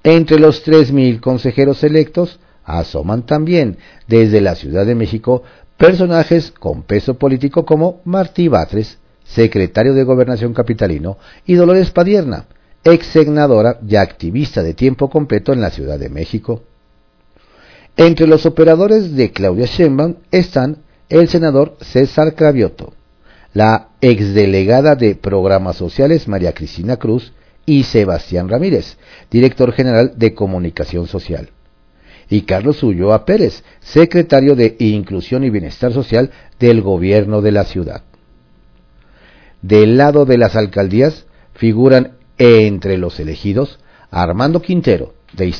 Entre 0.02 0.38
los 0.38 0.66
3.000 0.66 1.20
consejeros 1.20 1.84
electos 1.84 2.40
asoman 2.64 3.26
también 3.26 3.76
desde 4.06 4.40
la 4.40 4.54
Ciudad 4.54 4.87
de 4.87 4.94
México 4.94 5.42
personajes 5.76 6.50
con 6.52 6.82
peso 6.82 7.14
político 7.14 7.64
como 7.64 8.00
Martí 8.04 8.49
Batres, 8.49 8.99
secretario 9.25 9.92
de 9.94 10.04
Gobernación 10.04 10.54
Capitalino, 10.54 11.18
y 11.46 11.54
Dolores 11.54 11.90
Padierna, 11.90 12.46
ex 12.84 13.06
senadora 13.06 13.78
y 13.87 13.96
activista 13.96 14.62
de 14.62 14.75
tiempo 14.75 15.10
completo 15.10 15.52
en 15.52 15.60
la 15.60 15.70
Ciudad 15.70 15.99
de 15.99 16.08
México. 16.08 16.62
Entre 18.00 18.26
los 18.26 18.47
operadores 18.47 19.14
de 19.14 19.30
Claudia 19.30 19.66
Sheinbaum 19.66 20.14
están 20.30 20.78
el 21.11 21.28
senador 21.28 21.76
César 21.83 22.35
Cravioto, 22.35 22.95
la 23.52 23.88
exdelegada 24.00 24.97
de 24.97 25.16
Programas 25.16 25.76
Sociales 25.76 26.26
María 26.26 26.54
Cristina 26.54 26.97
Cruz 26.97 27.35
y 27.66 27.83
Sebastián 27.83 28.49
Ramírez, 28.49 28.97
director 29.30 29.73
general 29.73 30.14
de 30.16 30.33
Comunicación 30.33 31.09
Social. 31.09 31.50
y 32.30 32.42
Carlos 32.42 32.83
Ulloa 32.83 33.26
Pérez, 33.26 33.64
secretario 33.80 34.57
de 34.57 34.76
Inclusión 34.78 35.45
y 35.45 35.50
Bienestar 35.50 35.92
Social 35.92 36.30
del 36.59 36.80
gobierno 36.80 37.42
de 37.42 37.52
la 37.52 37.64
ciudad. 37.64 38.04
Del 39.61 39.99
lado 39.99 40.25
de 40.25 40.38
las 40.38 40.57
alcaldías 40.57 41.26
figuran 41.52 42.12
entre 42.38 42.97
los 42.97 43.21
elegidos 43.21 43.78
Armando 44.11 44.62
Quintero, 44.62 45.12
de, 45.35 45.54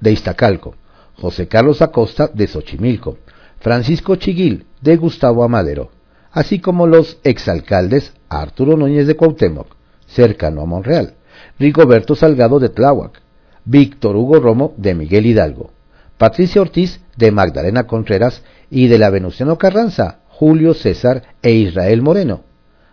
de 0.00 0.12
Iztacalco, 0.12 0.74
José 1.16 1.48
Carlos 1.48 1.82
Acosta, 1.82 2.30
de 2.32 2.46
Xochimilco, 2.46 3.18
Francisco 3.60 4.16
Chiguil, 4.16 4.66
de 4.80 4.96
Gustavo 4.96 5.44
Amadero, 5.44 5.90
así 6.32 6.58
como 6.58 6.86
los 6.86 7.18
exalcaldes 7.24 8.12
Arturo 8.28 8.76
Núñez 8.76 9.06
de 9.06 9.16
Cuauhtémoc, 9.16 9.68
cercano 10.06 10.62
a 10.62 10.66
Monreal, 10.66 11.14
Rigoberto 11.58 12.14
Salgado 12.14 12.58
de 12.58 12.68
Tláhuac, 12.68 13.20
Víctor 13.64 14.16
Hugo 14.16 14.40
Romo 14.40 14.74
de 14.76 14.94
Miguel 14.94 15.26
Hidalgo, 15.26 15.70
Patricia 16.18 16.60
Ortiz 16.60 17.00
de 17.16 17.30
Magdalena 17.30 17.86
Contreras. 17.86 18.42
Y 18.70 18.88
de 18.88 18.98
la 18.98 19.10
Venustiano 19.10 19.56
Carranza, 19.56 20.20
Julio 20.26 20.74
César 20.74 21.22
e 21.42 21.52
Israel 21.52 22.02
Moreno, 22.02 22.42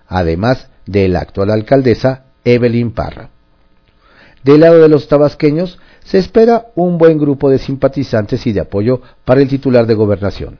además 0.07 0.69
de 0.85 1.07
la 1.07 1.21
actual 1.21 1.49
alcaldesa 1.49 2.25
Evelyn 2.45 2.91
Parra. 2.91 3.29
Del 4.43 4.59
lado 4.59 4.79
de 4.79 4.89
los 4.89 5.07
tabasqueños 5.07 5.79
se 6.03 6.17
espera 6.17 6.67
un 6.75 6.97
buen 6.97 7.17
grupo 7.17 7.49
de 7.49 7.59
simpatizantes 7.59 8.45
y 8.47 8.51
de 8.51 8.61
apoyo 8.61 9.01
para 9.25 9.41
el 9.41 9.47
titular 9.47 9.85
de 9.85 9.93
gobernación. 9.93 10.57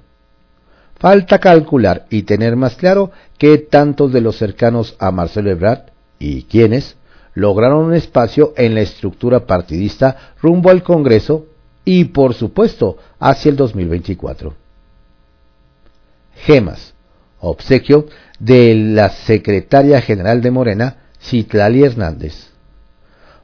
Falta 1.00 1.40
calcular 1.40 2.06
y 2.10 2.24
tener 2.24 2.56
más 2.56 2.76
claro 2.76 3.12
que 3.40 3.58
tantos 3.58 4.14
de 4.14 4.22
los 4.22 4.38
cercanos 4.38 4.96
a 5.00 5.10
Marcelo 5.12 5.50
Ebrard 5.50 5.86
y 6.20 6.44
quienes 6.44 6.96
lograron 7.34 7.86
un 7.86 7.96
espacio 7.96 8.54
en 8.56 8.76
la 8.76 8.82
estructura 8.82 9.48
partidista 9.48 10.34
rumbo 10.42 10.70
al 10.70 10.84
Congreso 10.84 11.48
y, 11.84 12.06
por 12.06 12.36
supuesto, 12.36 12.98
hacia 13.20 13.50
el 13.50 13.56
2024. 13.56 14.54
Gemas, 16.36 16.94
obsequio 17.40 18.06
de 18.40 18.76
la 18.76 19.10
secretaria 19.10 20.02
general 20.02 20.42
de 20.42 20.52
Morena, 20.52 20.98
Citlali 21.20 21.84
Hernández. 21.84 22.51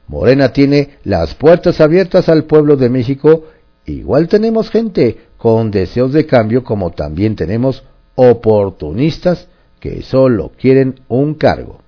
Morena 0.08 0.52
tiene 0.52 0.98
las 1.04 1.34
puertas 1.34 1.80
abiertas 1.80 2.28
al 2.28 2.44
pueblo 2.44 2.76
de 2.76 2.88
México. 2.88 3.44
Igual 3.84 4.28
tenemos 4.28 4.70
gente 4.70 5.18
con 5.36 5.70
deseos 5.70 6.12
de 6.12 6.26
cambio 6.26 6.64
como 6.64 6.90
también 6.90 7.36
tenemos 7.36 7.84
oportunistas 8.14 9.46
que 9.78 10.02
solo 10.02 10.50
quieren 10.58 11.00
un 11.08 11.34
cargo. 11.34 11.80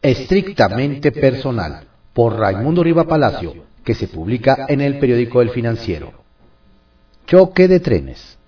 Estrictamente 0.00 1.12
personal, 1.12 1.84
por 2.12 2.36
Raimundo 2.36 2.82
Riva 2.82 3.04
Palacio, 3.04 3.54
que 3.84 3.94
se 3.94 4.08
publica 4.08 4.66
en 4.68 4.80
el 4.80 4.98
periódico 4.98 5.40
El 5.40 5.50
Financiero. 5.50 6.12
Choque 7.26 7.68
de 7.68 7.78
trenes. 7.78 8.38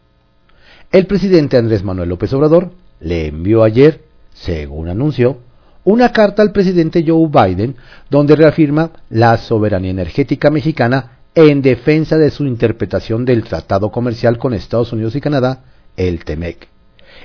El 0.91 1.07
presidente 1.07 1.57
Andrés 1.57 1.85
Manuel 1.85 2.09
López 2.09 2.33
Obrador 2.33 2.73
le 3.01 3.29
envió 3.29 3.63
ayer, 3.63 4.03
según 4.33 4.89
anunció, 4.89 5.39
una 5.85 6.13
carta 6.13 6.43
al 6.43 6.53
presidente 6.53 7.05
Joe 7.07 7.29
Biden 7.29 7.77
donde 8.11 8.37
reafirma 8.37 8.91
la 9.11 9.37
soberanía 9.37 9.91
energética 9.91 10.51
mexicana 10.51 11.19
en 11.35 11.63
defensa 11.63 12.17
de 12.17 12.31
su 12.31 12.45
interpretación 12.45 13.25
del 13.25 13.45
Tratado 13.45 13.91
Comercial 13.91 14.39
con 14.39 14.55
Estados 14.55 14.93
Unidos 14.93 15.17
y 15.17 15.21
Canadá, 15.21 15.65
el 15.97 16.25
TEMEC 16.25 16.69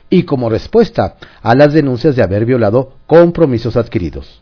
y 0.10 0.24
como 0.24 0.50
respuesta 0.50 1.16
a 1.42 1.56
las 1.56 1.74
denuncias 1.74 2.16
de 2.16 2.24
haber 2.24 2.46
violado 2.46 2.94
compromisos 3.06 3.78
adquiridos. 3.78 4.42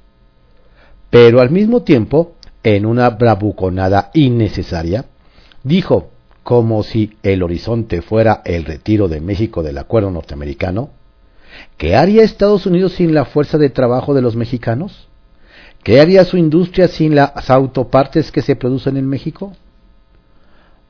Pero 1.09 1.39
al 1.41 1.49
mismo 1.49 1.83
tiempo, 1.83 2.35
en 2.63 2.85
una 2.85 3.09
bravuconada 3.11 4.11
innecesaria, 4.13 5.05
dijo, 5.63 6.11
como 6.43 6.83
si 6.83 7.17
el 7.23 7.43
horizonte 7.43 8.01
fuera 8.01 8.41
el 8.45 8.65
retiro 8.65 9.07
de 9.07 9.19
México 9.19 9.63
del 9.63 9.77
acuerdo 9.77 10.11
norteamericano, 10.11 10.91
¿qué 11.77 11.95
haría 11.95 12.23
Estados 12.23 12.65
Unidos 12.65 12.93
sin 12.93 13.13
la 13.13 13.25
fuerza 13.25 13.57
de 13.57 13.69
trabajo 13.69 14.13
de 14.13 14.21
los 14.21 14.35
mexicanos? 14.35 15.07
¿Qué 15.83 16.01
haría 16.01 16.25
su 16.25 16.37
industria 16.37 16.87
sin 16.87 17.15
las 17.15 17.49
autopartes 17.49 18.31
que 18.31 18.41
se 18.41 18.55
producen 18.55 18.97
en 18.97 19.07
México? 19.07 19.55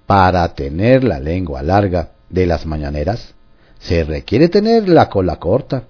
Para 0.06 0.48
tener 0.56 1.04
la 1.04 1.20
lengua 1.20 1.62
larga 1.62 2.12
de 2.30 2.46
las 2.46 2.66
mañaneras, 2.66 3.36
se 3.80 4.04
requiere 4.04 4.50
tener 4.50 4.90
la 4.90 5.10
cola 5.10 5.36
corta, 5.36 5.84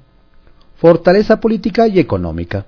fortaleza 0.75 1.39
política 1.39 1.88
y 1.88 1.99
económica, 1.99 2.65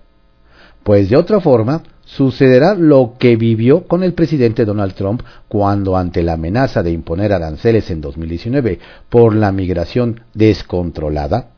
pues 0.84 1.10
de 1.10 1.18
otra 1.18 1.40
forma 1.40 1.84
sucederá 2.06 2.74
lo 2.74 3.16
que 3.20 3.36
vivió 3.36 3.88
con 3.88 4.04
el 4.04 4.14
presidente 4.14 4.66
Donald 4.66 4.94
Trump 4.94 5.22
cuando 5.48 5.96
ante 5.96 6.24
la 6.24 6.34
amenaza 6.34 6.82
de 6.82 6.92
imponer 6.92 7.34
aranceles 7.34 7.92
en 7.92 8.02
2019 8.02 8.80
por 9.10 9.36
la 9.36 9.52
migración 9.52 10.22
descontrolada, 10.34 11.50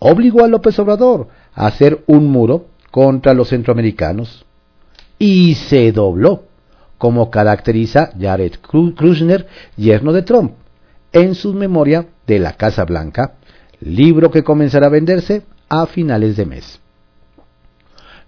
obligó 0.00 0.44
a 0.44 0.48
López 0.48 0.78
Obrador 0.80 1.28
a 1.54 1.66
hacer 1.66 2.02
un 2.06 2.26
muro 2.26 2.66
contra 2.90 3.34
los 3.34 3.50
centroamericanos 3.50 4.44
y 5.18 5.54
se 5.54 5.92
dobló, 5.92 6.44
como 6.98 7.30
caracteriza 7.30 8.10
Jared 8.18 8.54
Kushner, 8.60 9.46
yerno 9.76 10.12
de 10.12 10.22
Trump, 10.22 10.52
en 11.12 11.34
su 11.34 11.54
memoria 11.54 12.06
de 12.26 12.38
la 12.38 12.54
Casa 12.54 12.84
Blanca, 12.84 13.34
libro 13.80 14.30
que 14.30 14.42
comenzará 14.42 14.86
a 14.86 14.90
venderse 14.90 15.42
a 15.68 15.86
finales 15.86 16.36
de 16.36 16.46
mes. 16.46 16.80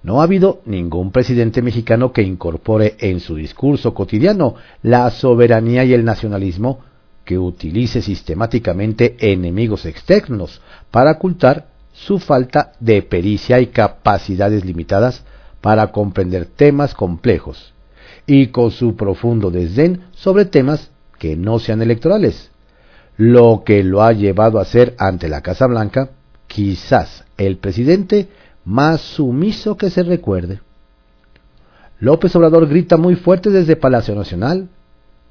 No 0.02 0.20
ha 0.20 0.24
habido 0.24 0.60
ningún 0.66 1.12
presidente 1.12 1.62
mexicano 1.62 2.12
que 2.12 2.22
incorpore 2.22 2.96
en 2.98 3.20
su 3.20 3.36
discurso 3.36 3.94
cotidiano 3.94 4.56
la 4.82 5.10
soberanía 5.10 5.84
y 5.84 5.94
el 5.94 6.04
nacionalismo 6.04 6.80
que 7.24 7.38
utilice 7.38 8.02
sistemáticamente 8.02 9.16
enemigos 9.18 9.86
externos 9.86 10.60
para 10.90 11.12
ocultar 11.12 11.66
su 11.92 12.18
falta 12.18 12.72
de 12.80 13.02
pericia 13.02 13.60
y 13.60 13.66
capacidades 13.68 14.64
limitadas 14.64 15.24
para 15.60 15.92
comprender 15.92 16.46
temas 16.46 16.94
complejos 16.94 17.72
y 18.26 18.48
con 18.48 18.70
su 18.70 18.96
profundo 18.96 19.50
desdén 19.50 20.04
sobre 20.12 20.44
temas 20.44 20.90
que 21.18 21.36
no 21.36 21.58
sean 21.58 21.82
electorales, 21.82 22.50
lo 23.16 23.62
que 23.64 23.84
lo 23.84 24.02
ha 24.02 24.12
llevado 24.12 24.58
a 24.58 24.64
ser 24.64 24.94
ante 24.98 25.28
la 25.28 25.40
Casa 25.40 25.66
Blanca 25.66 26.10
quizás 26.46 27.24
el 27.36 27.58
presidente 27.58 28.28
más 28.64 29.00
sumiso 29.00 29.76
que 29.76 29.90
se 29.90 30.02
recuerde. 30.02 30.60
López 31.98 32.34
Obrador 32.34 32.68
grita 32.68 32.96
muy 32.96 33.14
fuerte 33.14 33.50
desde 33.50 33.76
Palacio 33.76 34.14
Nacional 34.14 34.68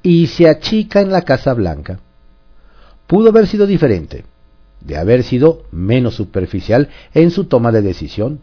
y 0.04 0.28
se 0.28 0.48
achica 0.48 1.02
en 1.02 1.12
la 1.12 1.24
Casa 1.24 1.54
Blanca. 1.54 2.00
Pudo 3.08 3.30
haber 3.30 3.48
sido 3.48 3.68
diferente, 3.68 4.26
de 4.80 4.98
haber 4.98 5.24
sido 5.24 5.64
menos 5.72 6.16
superficial 6.16 6.90
en 7.14 7.32
su 7.32 7.46
toma 7.46 7.72
de 7.72 7.82
decisión, 7.82 8.40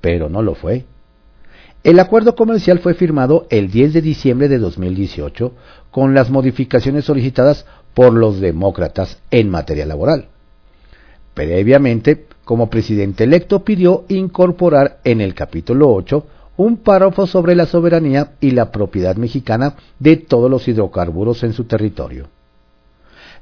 pero 0.00 0.28
no 0.28 0.42
lo 0.42 0.54
fue. 0.54 0.84
El 1.84 2.00
acuerdo 2.00 2.34
comercial 2.34 2.80
fue 2.80 2.94
firmado 2.94 3.46
el 3.50 3.70
10 3.70 3.92
de 3.92 4.02
diciembre 4.02 4.48
de 4.48 4.58
2018 4.58 5.52
con 5.90 6.14
las 6.14 6.30
modificaciones 6.30 7.04
solicitadas 7.04 7.66
por 7.94 8.12
los 8.12 8.40
demócratas 8.40 9.18
en 9.30 9.48
materia 9.48 9.86
laboral. 9.86 10.26
Previamente, 11.34 12.26
como 12.44 12.68
presidente 12.68 13.24
electo 13.24 13.64
pidió 13.64 14.04
incorporar 14.08 14.98
en 15.04 15.20
el 15.20 15.34
capítulo 15.34 15.92
8 15.92 16.26
un 16.58 16.76
párrafo 16.78 17.26
sobre 17.26 17.54
la 17.54 17.66
soberanía 17.66 18.32
y 18.40 18.50
la 18.50 18.70
propiedad 18.72 19.16
mexicana 19.16 19.74
de 19.98 20.16
todos 20.16 20.50
los 20.50 20.66
hidrocarburos 20.66 21.44
en 21.44 21.52
su 21.52 21.64
territorio. 21.64 22.28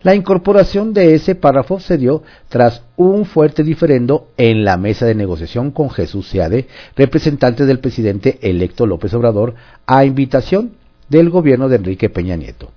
La 0.02 0.14
incorporación 0.14 0.92
de 0.92 1.14
ese 1.14 1.35
párrafo 1.35 1.81
se 1.81 1.96
dio 1.96 2.22
tras 2.50 2.83
un 2.96 3.24
fuerte 3.24 3.64
diferendo 3.64 4.29
en 4.37 4.64
la 4.64 4.76
mesa 4.76 5.07
de 5.07 5.14
negociación 5.14 5.70
con 5.70 5.88
Jesús 5.88 6.29
Seade, 6.29 6.68
representante 6.94 7.64
del 7.64 7.81
presidente 7.81 8.38
electo 8.42 8.87
López 8.87 9.14
Obrador, 9.14 9.55
a 9.87 10.05
invitación 10.05 10.72
del 11.09 11.31
gobierno 11.31 11.70
de 11.70 11.76
Enrique 11.76 12.11
Peña 12.11 12.37
Nieto. 12.37 12.70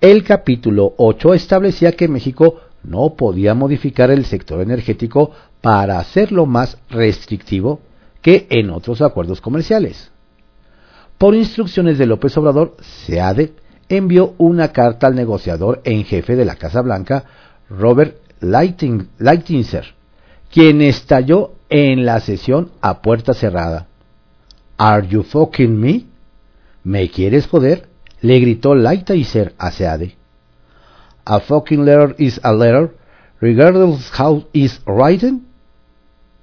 El 0.00 0.24
capítulo 0.24 0.94
8 0.96 1.34
establecía 1.34 1.92
que 1.92 2.08
México 2.08 2.60
no 2.82 3.14
podía 3.14 3.52
modificar 3.52 4.10
el 4.10 4.24
sector 4.24 4.62
energético 4.62 5.32
para 5.60 5.98
hacerlo 5.98 6.46
más 6.46 6.78
restrictivo 6.88 7.80
que 8.28 8.46
en 8.50 8.68
otros 8.68 9.00
acuerdos 9.00 9.40
comerciales. 9.40 10.10
Por 11.16 11.34
instrucciones 11.34 11.96
de 11.96 12.04
López 12.04 12.36
Obrador, 12.36 12.76
SEADE 13.06 13.54
envió 13.88 14.34
una 14.36 14.70
carta 14.70 15.06
al 15.06 15.14
negociador 15.14 15.80
en 15.84 16.04
jefe 16.04 16.36
de 16.36 16.44
la 16.44 16.56
Casa 16.56 16.82
Blanca, 16.82 17.24
Robert 17.70 18.18
Lighthizer, 18.40 19.94
quien 20.52 20.82
estalló 20.82 21.52
en 21.70 22.04
la 22.04 22.20
sesión 22.20 22.70
a 22.82 23.00
puerta 23.00 23.32
cerrada. 23.32 23.86
¿Are 24.76 25.08
you 25.08 25.22
fucking 25.22 25.80
me? 25.80 26.04
¿Me 26.84 27.08
quieres 27.08 27.46
joder? 27.46 27.88
le 28.20 28.40
gritó 28.40 28.74
Lighthizer 28.74 29.54
a 29.56 29.70
Seade. 29.70 30.18
A 31.24 31.40
fucking 31.40 31.82
letter 31.82 32.14
is 32.18 32.38
a 32.42 32.52
letter, 32.52 32.94
regardless 33.40 34.10
how 34.18 34.44
it's 34.52 34.82
written. 34.84 35.47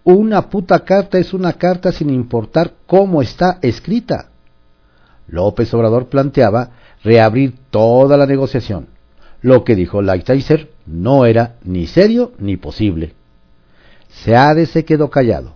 Una 0.06 0.50
puta 0.50 0.82
carta 0.86 1.18
es 1.18 1.34
una 1.34 1.54
carta 1.54 1.92
sin 1.92 2.12
importar 2.12 2.76
cómo 2.86 3.24
está 3.24 3.58
escrita. 3.64 4.30
López 5.28 5.74
Obrador 5.74 6.10
planteaba 6.10 6.70
reabrir 7.04 7.56
toda 7.72 8.16
la 8.16 8.28
negociación. 8.28 8.86
Lo 9.42 9.64
que 9.64 9.76
dijo 9.76 10.04
Lighthizer 10.04 10.70
no 10.86 11.26
era 11.26 11.56
ni 11.64 11.88
serio 11.88 12.34
ni 12.38 12.56
posible. 12.56 13.16
Seade 14.10 14.68
se 14.68 14.86
quedó 14.86 15.10
callado. 15.10 15.54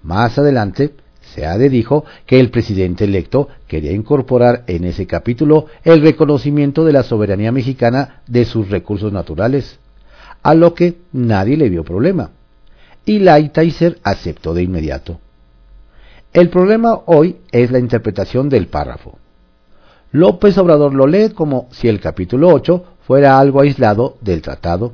Más 0.00 0.38
adelante, 0.38 0.94
Seade 1.34 1.68
dijo 1.68 2.04
que 2.24 2.38
el 2.38 2.50
presidente 2.50 3.02
electo 3.02 3.48
quería 3.66 3.90
incorporar 3.90 4.62
en 4.68 4.84
ese 4.84 5.08
capítulo 5.08 5.66
el 5.82 6.02
reconocimiento 6.02 6.84
de 6.84 6.92
la 6.92 7.02
soberanía 7.02 7.50
mexicana 7.50 8.22
de 8.28 8.44
sus 8.44 8.70
recursos 8.70 9.12
naturales, 9.12 9.80
a 10.44 10.54
lo 10.54 10.72
que 10.72 10.98
nadie 11.10 11.56
le 11.56 11.68
vio 11.68 11.82
problema. 11.82 12.30
Y 13.06 13.20
Lighthizer 13.20 13.98
aceptó 14.02 14.52
de 14.52 14.64
inmediato. 14.64 15.18
El 16.34 16.50
problema 16.50 17.00
hoy 17.06 17.36
es 17.50 17.70
la 17.70 17.78
interpretación 17.78 18.50
del 18.50 18.66
párrafo. 18.66 19.18
López 20.12 20.58
Obrador 20.58 20.92
lo 20.92 21.06
lee 21.06 21.30
como 21.30 21.68
si 21.70 21.88
el 21.88 22.00
capítulo 22.00 22.48
8 22.48 22.84
fuera 23.06 23.38
algo 23.38 23.60
aislado 23.60 24.18
del 24.20 24.42
tratado 24.42 24.92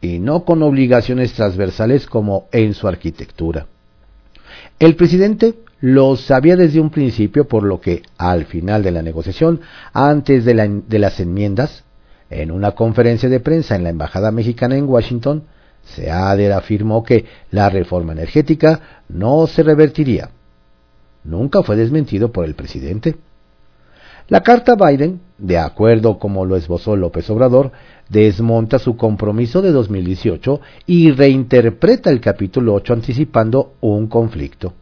y 0.00 0.18
no 0.18 0.44
con 0.44 0.62
obligaciones 0.62 1.32
transversales 1.32 2.06
como 2.06 2.48
en 2.52 2.72
su 2.72 2.86
arquitectura. 2.88 3.66
El 4.78 4.96
presidente 4.96 5.54
lo 5.80 6.16
sabía 6.16 6.56
desde 6.56 6.80
un 6.80 6.90
principio, 6.90 7.46
por 7.46 7.62
lo 7.62 7.80
que 7.80 8.02
al 8.16 8.44
final 8.46 8.82
de 8.82 8.90
la 8.90 9.02
negociación, 9.02 9.60
antes 9.92 10.44
de, 10.44 10.82
de 10.86 10.98
las 10.98 11.20
enmiendas, 11.20 11.84
en 12.30 12.50
una 12.50 12.72
conferencia 12.72 13.28
de 13.28 13.40
prensa 13.40 13.76
en 13.76 13.84
la 13.84 13.90
Embajada 13.90 14.30
Mexicana 14.30 14.76
en 14.76 14.88
Washington, 14.88 15.44
Seader 15.84 16.52
afirmó 16.52 17.02
que 17.02 17.24
la 17.50 17.68
reforma 17.68 18.12
energética 18.12 19.02
no 19.08 19.46
se 19.46 19.62
revertiría. 19.62 20.30
Nunca 21.24 21.62
fue 21.62 21.76
desmentido 21.76 22.32
por 22.32 22.44
el 22.44 22.54
presidente. 22.54 23.16
La 24.28 24.42
carta 24.42 24.74
Biden, 24.74 25.20
de 25.36 25.58
acuerdo 25.58 26.18
como 26.18 26.46
lo 26.46 26.56
esbozó 26.56 26.96
López 26.96 27.28
Obrador, 27.28 27.72
desmonta 28.08 28.78
su 28.78 28.96
compromiso 28.96 29.60
de 29.60 29.70
2018 29.70 30.60
y 30.86 31.10
reinterpreta 31.10 32.10
el 32.10 32.20
capítulo 32.20 32.74
8 32.74 32.92
anticipando 32.94 33.74
un 33.80 34.06
conflicto. 34.06 34.72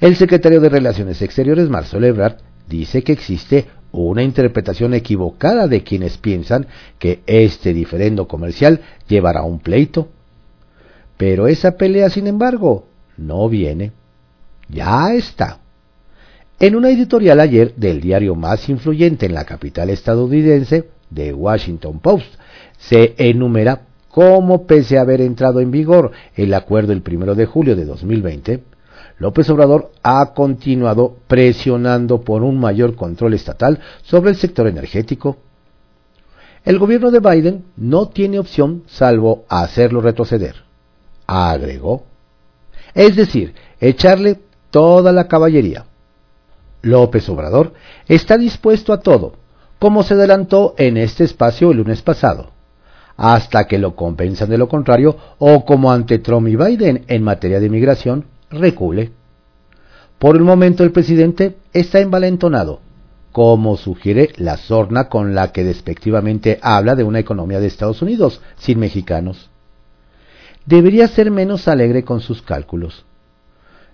El 0.00 0.16
secretario 0.16 0.60
de 0.60 0.68
Relaciones 0.68 1.22
Exteriores, 1.22 1.70
Marcelo 1.70 2.06
Ebrard, 2.06 2.36
dice 2.68 3.02
que 3.02 3.12
existe 3.12 3.66
una 4.02 4.22
interpretación 4.22 4.94
equivocada 4.94 5.68
de 5.68 5.82
quienes 5.82 6.18
piensan 6.18 6.66
que 6.98 7.22
este 7.26 7.72
diferendo 7.72 8.28
comercial 8.28 8.80
llevará 9.08 9.40
a 9.40 9.44
un 9.44 9.60
pleito. 9.60 10.08
Pero 11.16 11.46
esa 11.46 11.72
pelea, 11.76 12.10
sin 12.10 12.26
embargo, 12.26 12.86
no 13.16 13.48
viene. 13.48 13.92
Ya 14.68 15.14
está. 15.14 15.60
En 16.58 16.74
una 16.74 16.90
editorial 16.90 17.40
ayer 17.40 17.74
del 17.76 18.00
diario 18.00 18.34
más 18.34 18.68
influyente 18.68 19.26
en 19.26 19.34
la 19.34 19.44
capital 19.44 19.90
estadounidense, 19.90 20.88
The 21.12 21.32
Washington 21.34 22.00
Post, 22.00 22.34
se 22.78 23.14
enumera 23.18 23.82
cómo, 24.08 24.66
pese 24.66 24.96
a 24.96 25.02
haber 25.02 25.20
entrado 25.20 25.60
en 25.60 25.70
vigor 25.70 26.12
el 26.34 26.54
acuerdo 26.54 26.92
el 26.92 27.02
primero 27.02 27.34
de 27.34 27.44
julio 27.44 27.76
de 27.76 27.84
2020, 27.84 28.62
López 29.18 29.48
Obrador 29.48 29.92
ha 30.02 30.34
continuado 30.34 31.16
presionando 31.26 32.20
por 32.20 32.42
un 32.42 32.58
mayor 32.60 32.94
control 32.94 33.34
estatal 33.34 33.80
sobre 34.02 34.30
el 34.30 34.36
sector 34.36 34.66
energético. 34.66 35.38
El 36.64 36.78
gobierno 36.78 37.10
de 37.10 37.20
Biden 37.20 37.64
no 37.76 38.08
tiene 38.08 38.38
opción 38.38 38.82
salvo 38.86 39.44
hacerlo 39.48 40.00
retroceder, 40.00 40.56
agregó. 41.26 42.04
Es 42.94 43.16
decir, 43.16 43.54
echarle 43.80 44.38
toda 44.70 45.12
la 45.12 45.28
caballería. 45.28 45.86
López 46.82 47.28
Obrador 47.28 47.72
está 48.06 48.36
dispuesto 48.36 48.92
a 48.92 49.00
todo, 49.00 49.34
como 49.78 50.02
se 50.02 50.14
adelantó 50.14 50.74
en 50.76 50.96
este 50.96 51.24
espacio 51.24 51.70
el 51.70 51.78
lunes 51.78 52.02
pasado, 52.02 52.50
hasta 53.16 53.66
que 53.66 53.78
lo 53.78 53.96
compensan 53.96 54.50
de 54.50 54.58
lo 54.58 54.68
contrario 54.68 55.16
o 55.38 55.64
como 55.64 55.90
ante 55.90 56.18
Trump 56.18 56.48
y 56.48 56.56
Biden 56.56 57.04
en 57.08 57.22
materia 57.22 57.60
de 57.60 57.66
inmigración, 57.66 58.24
recule. 58.50 59.12
Por 60.18 60.36
el 60.36 60.42
momento 60.42 60.84
el 60.84 60.92
presidente 60.92 61.56
está 61.72 62.00
envalentonado, 62.00 62.80
como 63.32 63.76
sugiere 63.76 64.30
la 64.36 64.56
sorna 64.56 65.08
con 65.08 65.34
la 65.34 65.52
que 65.52 65.64
despectivamente 65.64 66.58
habla 66.62 66.94
de 66.94 67.04
una 67.04 67.18
economía 67.18 67.60
de 67.60 67.66
Estados 67.66 68.02
Unidos 68.02 68.40
sin 68.56 68.78
mexicanos. 68.78 69.50
Debería 70.64 71.06
ser 71.06 71.30
menos 71.30 71.68
alegre 71.68 72.02
con 72.02 72.20
sus 72.20 72.42
cálculos 72.42 73.04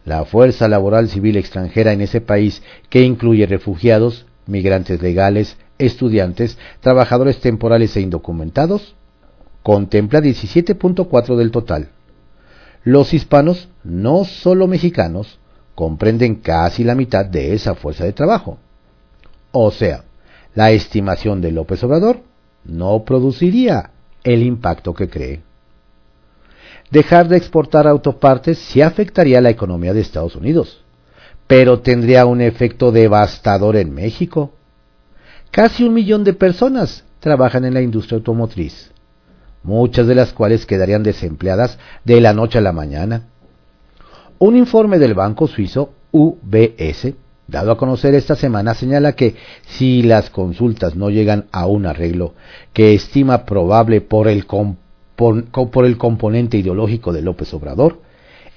la 0.04 0.24
fuerza 0.24 0.68
laboral 0.68 1.08
civil 1.08 1.36
extranjera 1.36 1.92
en 1.92 2.00
ese 2.00 2.20
país, 2.20 2.62
que 2.88 3.02
incluye 3.02 3.46
refugiados, 3.46 4.26
migrantes 4.46 5.00
legales, 5.00 5.56
estudiantes, 5.78 6.58
trabajadores 6.80 7.40
temporales 7.40 7.96
e 7.96 8.00
indocumentados, 8.00 8.94
contempla 9.62 10.20
17.4 10.20 11.36
del 11.36 11.50
total. 11.50 11.90
Los 12.84 13.14
hispanos, 13.14 13.68
no 13.84 14.24
solo 14.24 14.66
mexicanos, 14.66 15.38
comprenden 15.74 16.36
casi 16.36 16.84
la 16.84 16.94
mitad 16.94 17.24
de 17.24 17.54
esa 17.54 17.74
fuerza 17.74 18.04
de 18.04 18.12
trabajo. 18.12 18.58
O 19.52 19.70
sea, 19.70 20.04
la 20.54 20.70
estimación 20.72 21.40
de 21.40 21.52
López 21.52 21.82
Obrador 21.84 22.20
no 22.64 23.04
produciría 23.04 23.90
el 24.24 24.42
impacto 24.42 24.94
que 24.94 25.08
cree. 25.08 25.42
Dejar 26.90 27.28
de 27.28 27.36
exportar 27.36 27.86
autopartes 27.86 28.58
sí 28.58 28.82
afectaría 28.82 29.40
la 29.40 29.50
economía 29.50 29.94
de 29.94 30.00
Estados 30.00 30.36
Unidos, 30.36 30.84
pero 31.46 31.80
tendría 31.80 32.26
un 32.26 32.40
efecto 32.40 32.92
devastador 32.92 33.76
en 33.76 33.94
México. 33.94 34.52
Casi 35.50 35.84
un 35.84 35.94
millón 35.94 36.24
de 36.24 36.34
personas 36.34 37.04
trabajan 37.20 37.64
en 37.64 37.74
la 37.74 37.82
industria 37.82 38.16
automotriz, 38.16 38.90
muchas 39.62 40.06
de 40.06 40.14
las 40.14 40.32
cuales 40.32 40.66
quedarían 40.66 41.02
desempleadas 41.02 41.78
de 42.04 42.20
la 42.20 42.32
noche 42.32 42.58
a 42.58 42.62
la 42.62 42.72
mañana. 42.72 43.28
Un 44.38 44.56
informe 44.56 44.98
del 44.98 45.14
banco 45.14 45.46
suizo 45.46 45.90
UBS, 46.10 47.14
dado 47.46 47.72
a 47.72 47.76
conocer 47.76 48.14
esta 48.14 48.36
semana, 48.36 48.74
señala 48.74 49.12
que 49.12 49.36
si 49.66 50.02
las 50.02 50.30
consultas 50.30 50.96
no 50.96 51.10
llegan 51.10 51.46
a 51.52 51.66
un 51.66 51.86
arreglo 51.86 52.34
que 52.72 52.94
estima 52.94 53.44
probable 53.44 54.00
por 54.00 54.28
el 54.28 54.46
por, 55.16 55.86
el 55.86 55.98
componente 55.98 56.58
ideológico 56.58 57.12
de 57.12 57.22
López 57.22 57.52
Obrador, 57.54 58.00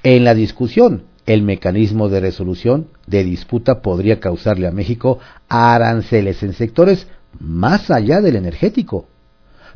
en 0.03 0.23
la 0.23 0.33
discusión 0.33 1.03
el 1.25 1.41
mecanismo 1.41 2.09
de 2.09 2.19
resolución 2.19 2.87
de 3.07 3.23
disputa 3.23 3.81
podría 3.81 4.19
causarle 4.19 4.67
a 4.67 4.71
México 4.71 5.19
aranceles 5.49 6.43
en 6.43 6.53
sectores 6.53 7.07
más 7.39 7.89
allá 7.91 8.21
del 8.21 8.35
energético, 8.35 9.07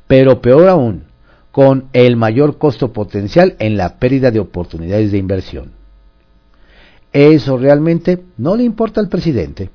pero 0.08 0.42
peor 0.42 0.68
aún, 0.68 1.09
con 1.52 1.90
el 1.94 2.16
mayor 2.16 2.58
costo 2.58 2.94
potencial 2.94 3.56
en 3.60 3.78
la 3.78 3.98
pérdida 3.98 4.32
de 4.32 4.40
oportunidades 4.40 5.12
de 5.12 5.18
inversión. 5.18 5.72
Eso 7.12 7.58
realmente 7.58 8.24
no 8.38 8.56
le 8.56 8.64
importa 8.64 9.02
al 9.02 9.10
presidente. 9.10 9.70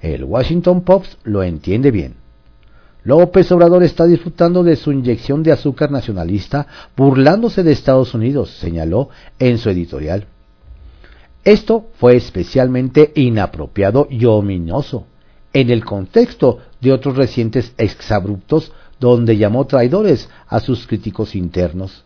El 0.00 0.24
Washington 0.24 0.82
Post 0.82 1.14
lo 1.24 1.42
entiende 1.42 1.90
bien. 1.90 2.14
López 3.02 3.50
Obrador 3.52 3.82
está 3.84 4.04
disfrutando 4.04 4.64
de 4.64 4.76
su 4.76 4.90
inyección 4.90 5.42
de 5.42 5.52
azúcar 5.52 5.90
nacionalista, 5.90 6.66
burlándose 6.96 7.62
de 7.62 7.72
Estados 7.72 8.14
Unidos, 8.14 8.50
señaló 8.58 9.10
en 9.38 9.58
su 9.58 9.70
editorial. 9.70 10.26
Esto 11.44 11.86
fue 11.98 12.16
especialmente 12.16 13.12
inapropiado 13.14 14.08
y 14.10 14.24
ominoso 14.24 15.06
en 15.52 15.70
el 15.70 15.84
contexto 15.84 16.58
de 16.80 16.92
otros 16.92 17.16
recientes 17.16 17.72
exabruptos 17.78 18.72
donde 19.00 19.36
llamó 19.36 19.66
traidores 19.66 20.28
a 20.48 20.60
sus 20.60 20.86
críticos 20.86 21.34
internos. 21.34 22.04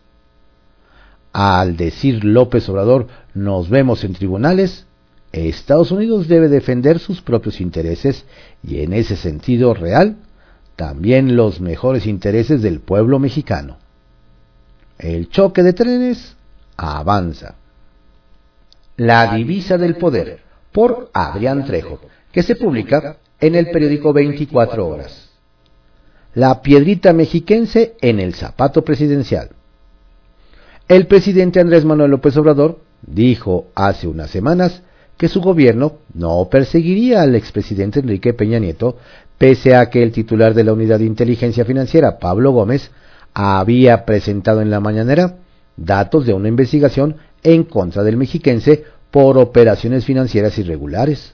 Al 1.33 1.77
decir 1.77 2.23
López 2.25 2.67
Obrador 2.69 3.07
nos 3.33 3.69
vemos 3.69 4.03
en 4.03 4.13
tribunales, 4.13 4.85
Estados 5.31 5.91
Unidos 5.91 6.27
debe 6.27 6.49
defender 6.49 6.99
sus 6.99 7.21
propios 7.21 7.61
intereses 7.61 8.25
y 8.63 8.81
en 8.81 8.93
ese 8.93 9.15
sentido 9.15 9.73
real 9.73 10.17
también 10.75 11.35
los 11.35 11.61
mejores 11.61 12.05
intereses 12.05 12.61
del 12.61 12.79
pueblo 12.79 13.19
mexicano. 13.19 13.77
El 14.97 15.29
choque 15.29 15.63
de 15.63 15.73
trenes 15.73 16.35
avanza. 16.75 17.55
La 18.97 19.35
divisa 19.35 19.77
del 19.77 19.95
poder, 19.95 20.41
por 20.71 21.09
Adrián 21.13 21.65
Trejo, 21.65 21.99
que 22.31 22.43
se 22.43 22.55
publica 22.55 23.17
en 23.39 23.55
el 23.55 23.71
periódico 23.71 24.13
24 24.13 24.87
horas. 24.87 25.30
La 26.33 26.61
piedrita 26.61 27.11
mexiquense 27.11 27.95
en 28.01 28.19
el 28.19 28.33
zapato 28.33 28.83
presidencial. 28.83 29.49
El 30.87 31.07
presidente 31.07 31.59
Andrés 31.59 31.83
Manuel 31.83 32.11
López 32.11 32.37
Obrador 32.37 32.79
dijo 33.01 33.67
hace 33.75 34.07
unas 34.07 34.29
semanas 34.29 34.81
que 35.17 35.27
su 35.27 35.41
gobierno 35.41 35.97
no 36.13 36.47
perseguiría 36.49 37.21
al 37.21 37.35
expresidente 37.35 37.99
Enrique 37.99 38.33
Peña 38.33 38.59
Nieto 38.59 38.97
pese 39.37 39.75
a 39.75 39.89
que 39.89 40.03
el 40.03 40.11
titular 40.11 40.53
de 40.53 40.63
la 40.63 40.73
Unidad 40.73 40.99
de 40.99 41.05
Inteligencia 41.05 41.65
Financiera, 41.65 42.19
Pablo 42.19 42.51
Gómez, 42.51 42.91
había 43.33 44.05
presentado 44.05 44.61
en 44.61 44.69
la 44.69 44.79
mañanera 44.79 45.37
datos 45.77 46.25
de 46.25 46.33
una 46.33 46.47
investigación 46.47 47.17
en 47.43 47.63
contra 47.63 48.03
del 48.03 48.17
mexiquense 48.17 48.83
por 49.09 49.37
operaciones 49.37 50.05
financieras 50.05 50.57
irregulares. 50.57 51.33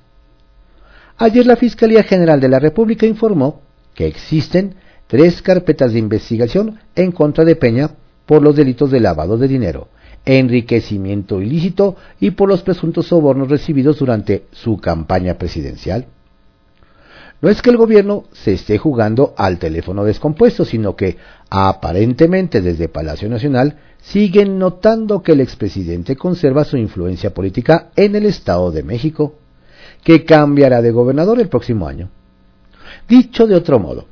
Ayer 1.18 1.46
la 1.46 1.56
Fiscalía 1.56 2.04
General 2.04 2.40
de 2.40 2.50
la 2.50 2.60
República 2.60 3.06
informó 3.06 3.62
que 3.94 4.08
existen 4.08 4.76
tres 5.08 5.42
carpetas 5.42 5.94
de 5.94 6.00
investigación 6.00 6.80
en 6.96 7.12
contra 7.12 7.44
de 7.44 7.56
Peña 7.56 7.92
por 8.26 8.44
los 8.44 8.56
delitos 8.56 8.92
de 8.92 9.00
lavado 9.00 9.38
de 9.38 9.48
dinero, 9.48 9.88
enriquecimiento 10.26 11.42
ilícito 11.42 11.96
y 12.20 12.32
por 12.32 12.50
los 12.50 12.62
presuntos 12.62 13.08
sobornos 13.08 13.50
recibidos 13.50 14.00
durante 14.00 14.46
su 14.52 14.78
campaña 14.78 15.36
presidencial. 15.36 16.08
No 17.40 17.50
es 17.50 17.62
que 17.62 17.70
el 17.70 17.78
gobierno 17.78 18.26
se 18.32 18.54
esté 18.54 18.80
jugando 18.80 19.36
al 19.38 19.60
teléfono 19.60 20.04
descompuesto, 20.04 20.66
sino 20.66 20.96
que 20.96 21.18
aparentemente 21.50 22.62
desde 22.62 22.90
Palacio 22.90 23.30
Nacional 23.30 23.78
siguen 24.02 24.58
notando 24.58 25.22
que 25.22 25.34
el 25.34 25.42
expresidente 25.42 26.16
conserva 26.16 26.64
su 26.64 26.78
influencia 26.78 27.34
política 27.34 27.92
en 27.96 28.16
el 28.16 28.26
Estado 28.26 28.72
de 28.72 28.82
México, 28.82 29.36
que 30.04 30.26
cambiará 30.26 30.82
de 30.82 30.92
gobernador 30.92 31.40
el 31.40 31.48
próximo 31.48 31.88
año. 31.88 32.10
Dicho 33.08 33.46
de 33.46 33.56
otro 33.56 33.78
modo, 33.78 34.06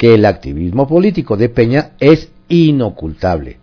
que 0.00 0.14
el 0.14 0.24
activismo 0.24 0.88
político 0.88 1.36
de 1.36 1.50
Peña 1.50 1.90
es 2.00 2.30
inocultable, 2.48 3.58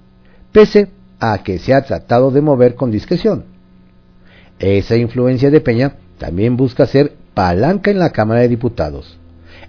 pese 0.52 0.90
a 1.20 1.42
que 1.42 1.58
se 1.58 1.74
ha 1.74 1.82
tratado 1.82 2.30
de 2.30 2.42
mover 2.42 2.76
con 2.76 2.92
discreción. 2.92 3.46
Esa 4.60 4.98
influencia 4.98 5.50
de 5.50 5.62
Peña 5.62 5.96
también 6.20 6.56
busca 6.56 6.86
ser 6.86 7.16
palanca 7.34 7.90
en 7.90 7.98
la 7.98 8.12
Cámara 8.12 8.42
de 8.42 8.50
Diputados. 8.50 9.18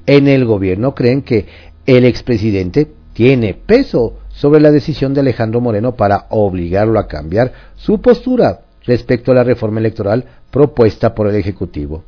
En 0.04 0.28
el 0.28 0.44
gobierno 0.44 0.94
creen 0.94 1.22
que 1.22 1.46
el 1.86 2.04
expresidente 2.04 2.86
tiene 3.14 3.54
peso 3.54 4.18
sobre 4.28 4.60
la 4.60 4.70
decisión 4.70 5.14
de 5.14 5.20
Alejandro 5.20 5.62
Moreno 5.62 5.96
para 5.96 6.26
obligarlo 6.28 6.98
a 6.98 7.08
cambiar 7.08 7.50
su 7.76 8.02
postura 8.02 8.60
respecto 8.84 9.32
a 9.32 9.36
la 9.36 9.42
reforma 9.42 9.80
electoral 9.80 10.26
propuesta 10.50 11.14
por 11.14 11.28
el 11.28 11.36
Ejecutivo. 11.36 12.04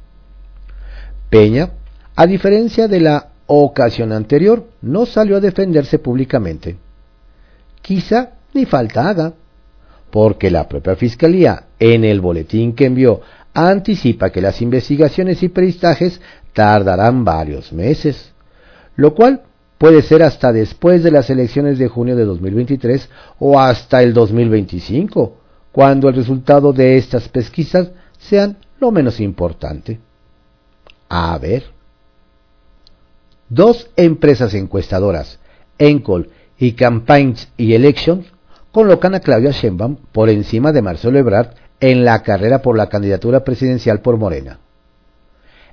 Peña, 1.31 1.71
a 2.15 2.27
diferencia 2.27 2.89
de 2.89 3.01
la 3.01 3.30
ocasión 3.53 4.13
anterior, 4.13 4.65
no 4.81 5.07
salió 5.07 5.37
a 5.37 5.41
defenderse 5.41 5.99
públicamente. 5.99 6.77
Quizá 7.83 8.31
ni 8.55 8.65
falta 8.65 9.09
haga, 9.09 9.33
porque 10.11 10.51
la 10.51 10.69
propia 10.69 10.95
Fiscalía, 10.95 11.65
en 11.79 12.05
el 12.05 12.21
boletín 12.21 12.75
que 12.75 12.87
envió, 12.87 13.21
anticipa 13.53 14.31
que 14.31 14.41
las 14.41 14.63
investigaciones 14.63 15.43
y 15.43 15.49
peristajes 15.49 16.21
tardarán 16.53 17.25
varios 17.25 17.73
meses, 17.73 18.33
lo 18.95 19.15
cual 19.15 19.43
puede 19.79 20.03
ser 20.03 20.23
hasta 20.23 20.53
después 20.53 21.03
de 21.03 21.11
las 21.11 21.29
elecciones 21.31 21.79
de 21.79 21.89
junio 21.89 22.15
de 22.15 22.25
2023 22.25 23.09
o 23.41 23.59
hasta 23.59 24.03
el 24.03 24.13
2025, 24.13 25.39
cuando 25.73 26.09
el 26.09 26.15
resultado 26.15 26.73
de 26.73 26.97
estas 26.97 27.29
pesquisas 27.29 27.91
sean 28.19 28.59
lo 28.79 28.93
menos 28.93 29.21
importante. 29.21 29.99
A 31.09 31.37
ver. 31.39 31.80
Dos 33.51 33.91
empresas 33.97 34.55
encuestadoras, 34.55 35.41
Encol 35.77 36.31
y 36.57 36.73
Campaigns 36.73 37.49
y 37.57 37.75
Elections, 37.75 38.33
colocan 38.71 39.17
a 39.17 39.21
Claudia 39.21 39.51
Sheinbaum 39.51 39.97
por 40.13 40.31
encima 40.31 40.71
de 40.71 40.83
Marcelo 40.83 41.19
Ebrard 41.19 41.55
en 41.81 42.05
la 42.05 42.23
carrera 42.23 42.63
por 42.63 42.77
la 42.77 42.89
candidatura 42.89 43.43
presidencial 43.43 44.03
por 44.03 44.17
Morena. 44.19 44.61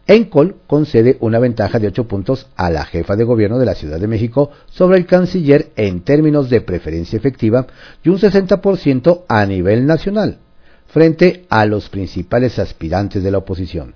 Encol 0.07 0.55
concede 0.65 1.17
una 1.19 1.37
ventaja 1.37 1.77
de 1.77 1.89
8 1.89 2.07
puntos 2.07 2.47
a 2.55 2.71
la 2.71 2.83
jefa 2.83 3.15
de 3.15 3.25
gobierno 3.25 3.59
de 3.59 3.65
la 3.67 3.75
Ciudad 3.75 3.99
de 3.99 4.07
México 4.07 4.49
sobre 4.71 4.97
el 4.97 5.05
canciller 5.05 5.71
en 5.75 6.01
términos 6.01 6.49
de 6.49 6.61
preferencia 6.61 7.17
efectiva 7.17 7.67
y 8.03 8.09
un 8.09 8.17
60% 8.17 9.25
a 9.27 9.45
nivel 9.45 9.85
nacional, 9.85 10.39
frente 10.87 11.45
a 11.49 11.65
los 11.67 11.89
principales 11.89 12.57
aspirantes 12.57 13.21
de 13.21 13.29
la 13.29 13.37
oposición. 13.37 13.93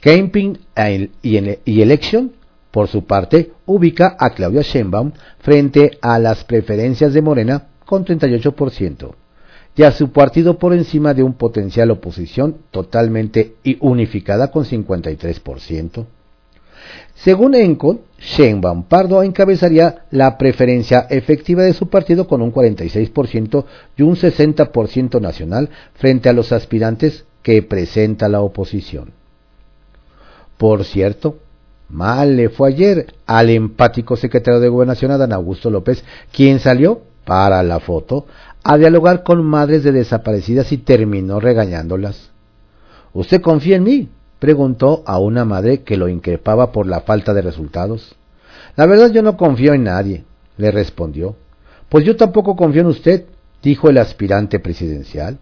Camping 0.00 0.56
y 1.22 1.80
Election, 1.80 2.32
por 2.70 2.88
su 2.88 3.04
parte, 3.04 3.52
ubica 3.66 4.16
a 4.18 4.30
Claudia 4.30 4.62
Sheinbaum 4.62 5.12
frente 5.40 5.98
a 6.00 6.18
las 6.18 6.44
preferencias 6.44 7.12
de 7.12 7.22
Morena 7.22 7.68
con 7.84 8.04
38% 8.04 9.14
y 9.76 9.82
a 9.82 9.92
su 9.92 10.10
partido 10.10 10.58
por 10.58 10.74
encima 10.74 11.14
de 11.14 11.22
un 11.22 11.34
potencial 11.34 11.90
oposición 11.90 12.56
totalmente 12.70 13.54
unificada 13.80 14.50
con 14.50 14.64
53%. 14.64 16.06
Según 17.14 17.54
Encon, 17.54 18.00
Sheinbaum 18.18 18.84
Pardo 18.84 19.22
encabezaría 19.22 20.06
la 20.10 20.38
preferencia 20.38 21.06
efectiva 21.10 21.62
de 21.62 21.72
su 21.72 21.88
partido 21.88 22.26
con 22.26 22.42
un 22.42 22.52
46% 22.52 23.64
y 23.96 24.02
un 24.02 24.16
60% 24.16 25.20
nacional 25.20 25.70
frente 25.94 26.28
a 26.28 26.32
los 26.32 26.52
aspirantes 26.52 27.24
que 27.42 27.62
presenta 27.62 28.28
la 28.28 28.40
oposición. 28.40 29.12
Por 30.56 30.84
cierto, 30.84 31.38
mal 31.90 32.36
le 32.36 32.48
fue 32.48 32.68
ayer 32.68 33.14
al 33.26 33.50
empático 33.50 34.16
secretario 34.16 34.60
de 34.60 34.68
Gobernación 34.68 35.10
Adán 35.10 35.32
Augusto 35.32 35.70
López, 35.70 36.04
quien 36.32 36.60
salió 36.60 37.02
para 37.24 37.62
la 37.62 37.80
foto 37.80 38.26
a 38.62 38.76
dialogar 38.76 39.22
con 39.22 39.44
madres 39.44 39.82
de 39.84 39.92
desaparecidas 39.92 40.72
y 40.72 40.78
terminó 40.78 41.40
regañándolas. 41.40 42.30
¿Usted 43.12 43.40
confía 43.40 43.76
en 43.76 43.84
mí? 43.84 44.08
preguntó 44.38 45.02
a 45.06 45.18
una 45.18 45.44
madre 45.44 45.82
que 45.82 45.96
lo 45.96 46.08
increpaba 46.08 46.72
por 46.72 46.86
la 46.86 47.00
falta 47.00 47.34
de 47.34 47.42
resultados. 47.42 48.16
La 48.76 48.86
verdad 48.86 49.10
yo 49.10 49.22
no 49.22 49.36
confío 49.36 49.74
en 49.74 49.84
nadie, 49.84 50.24
le 50.56 50.70
respondió. 50.70 51.36
Pues 51.88 52.04
yo 52.04 52.16
tampoco 52.16 52.56
confío 52.56 52.82
en 52.82 52.86
usted, 52.86 53.26
dijo 53.62 53.90
el 53.90 53.98
aspirante 53.98 54.58
presidencial. 54.58 55.38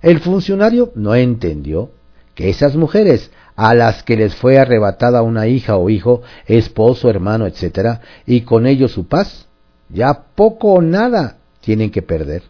El 0.00 0.20
funcionario 0.20 0.92
no 0.94 1.14
entendió 1.14 1.90
que 2.34 2.48
esas 2.48 2.74
mujeres 2.74 3.30
a 3.62 3.74
las 3.74 4.02
que 4.04 4.16
les 4.16 4.34
fue 4.34 4.58
arrebatada 4.58 5.20
una 5.20 5.46
hija 5.46 5.76
o 5.76 5.90
hijo, 5.90 6.22
esposo, 6.46 7.10
hermano, 7.10 7.46
etc., 7.46 8.00
y 8.24 8.40
con 8.40 8.66
ello 8.66 8.88
su 8.88 9.06
paz, 9.06 9.48
ya 9.90 10.14
poco 10.34 10.72
o 10.72 10.80
nada 10.80 11.36
tienen 11.60 11.90
que 11.90 12.00
perder. 12.00 12.42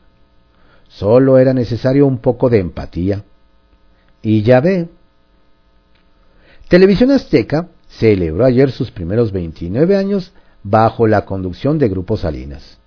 Solo 0.87 1.38
era 1.38 1.53
necesario 1.53 2.07
un 2.07 2.18
poco 2.18 2.49
de 2.49 2.61
empatía. 2.61 3.25
Y 4.23 4.42
ya 4.42 4.61
ve. 4.61 4.87
Televisión 6.68 7.11
Azteca 7.11 7.66
celebró 7.88 8.44
ayer 8.44 8.70
sus 8.70 8.92
primeros 8.92 9.33
29 9.33 9.96
años 9.96 10.33
bajo 10.62 11.09
la 11.09 11.25
conducción 11.25 11.81
de 11.81 11.88
Grupo 11.88 12.16
Salinas. 12.18 12.79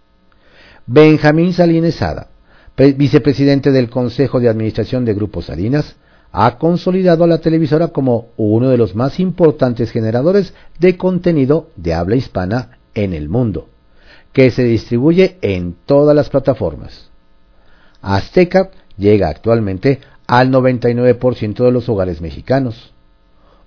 Benjamín 0.86 1.52
Salinas 1.52 1.96
Sada, 1.96 2.30
vicepresidente 2.78 3.74
del 3.74 3.90
Consejo 3.90 4.40
de 4.40 4.48
Administración 4.48 5.04
de 5.04 5.14
Grupo 5.14 5.42
Salinas, 5.42 5.98
ha 6.34 6.58
consolidado 6.58 7.24
a 7.24 7.28
la 7.28 7.38
televisora 7.38 7.90
como 7.90 8.30
uno 8.38 8.70
de 8.70 8.78
los 8.78 8.96
más 8.96 9.20
importantes 9.20 9.92
generadores 9.92 10.54
de 10.80 10.98
contenido 10.98 11.70
de 11.76 11.94
habla 11.94 12.16
hispana 12.16 12.80
en 12.96 13.14
el 13.14 13.30
mundo 13.30 13.70
que 14.34 14.50
se 14.50 14.64
distribuye 14.64 15.38
en 15.42 15.76
todas 15.86 16.16
las 16.16 16.30
plataformas. 16.30 17.12
Azteca 18.02 18.72
llega 18.98 19.30
actualmente 19.30 20.00
al 20.26 20.52
99% 20.52 21.64
de 21.64 21.72
los 21.72 21.88
hogares 21.88 22.20
mexicanos. 22.20 22.94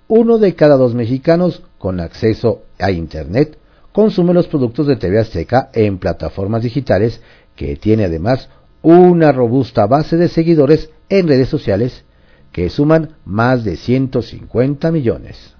Uno 0.09 0.37
de 0.37 0.53
cada 0.53 0.75
dos 0.75 0.93
mexicanos 0.93 1.63
con 1.77 2.01
acceso 2.01 2.63
a 2.79 2.91
Internet 2.91 3.57
consume 3.93 4.33
los 4.33 4.47
productos 4.47 4.87
de 4.87 4.97
TV 4.97 5.19
Azteca 5.19 5.69
en 5.73 5.99
plataformas 5.99 6.63
digitales 6.63 7.21
que 7.55 7.77
tiene 7.77 8.03
además 8.05 8.49
una 8.81 9.31
robusta 9.31 9.85
base 9.87 10.17
de 10.17 10.27
seguidores 10.27 10.89
en 11.09 11.29
redes 11.29 11.47
sociales 11.47 12.03
que 12.51 12.69
suman 12.69 13.15
más 13.25 13.63
de 13.63 13.75
150 13.75 14.91
millones. 14.91 15.55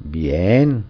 Bien. 0.00 0.84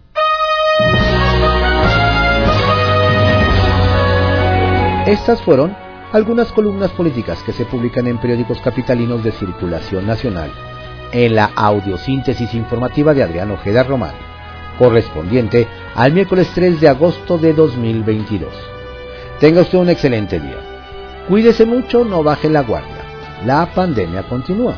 Estas 5.05 5.41
fueron 5.41 5.75
algunas 6.11 6.51
columnas 6.51 6.91
políticas 6.91 7.41
que 7.43 7.51
se 7.51 7.65
publican 7.65 8.07
en 8.07 8.19
periódicos 8.19 8.59
capitalinos 8.61 9.23
de 9.23 9.31
circulación 9.31 10.05
nacional, 10.07 10.51
en 11.11 11.35
la 11.35 11.45
audiosíntesis 11.55 12.53
informativa 12.53 13.13
de 13.13 13.23
Adrián 13.23 13.51
Ojeda 13.51 13.83
Román, 13.83 14.13
correspondiente 14.77 15.67
al 15.95 16.13
miércoles 16.13 16.49
3 16.53 16.79
de 16.79 16.89
agosto 16.89 17.37
de 17.37 17.53
2022. 17.53 18.49
Tenga 19.39 19.61
usted 19.61 19.77
un 19.77 19.89
excelente 19.89 20.39
día. 20.39 20.57
Cuídese 21.27 21.65
mucho, 21.65 22.05
no 22.05 22.23
baje 22.23 22.49
la 22.49 22.61
guardia. 22.61 23.03
La 23.45 23.65
pandemia 23.73 24.23
continúa. 24.23 24.77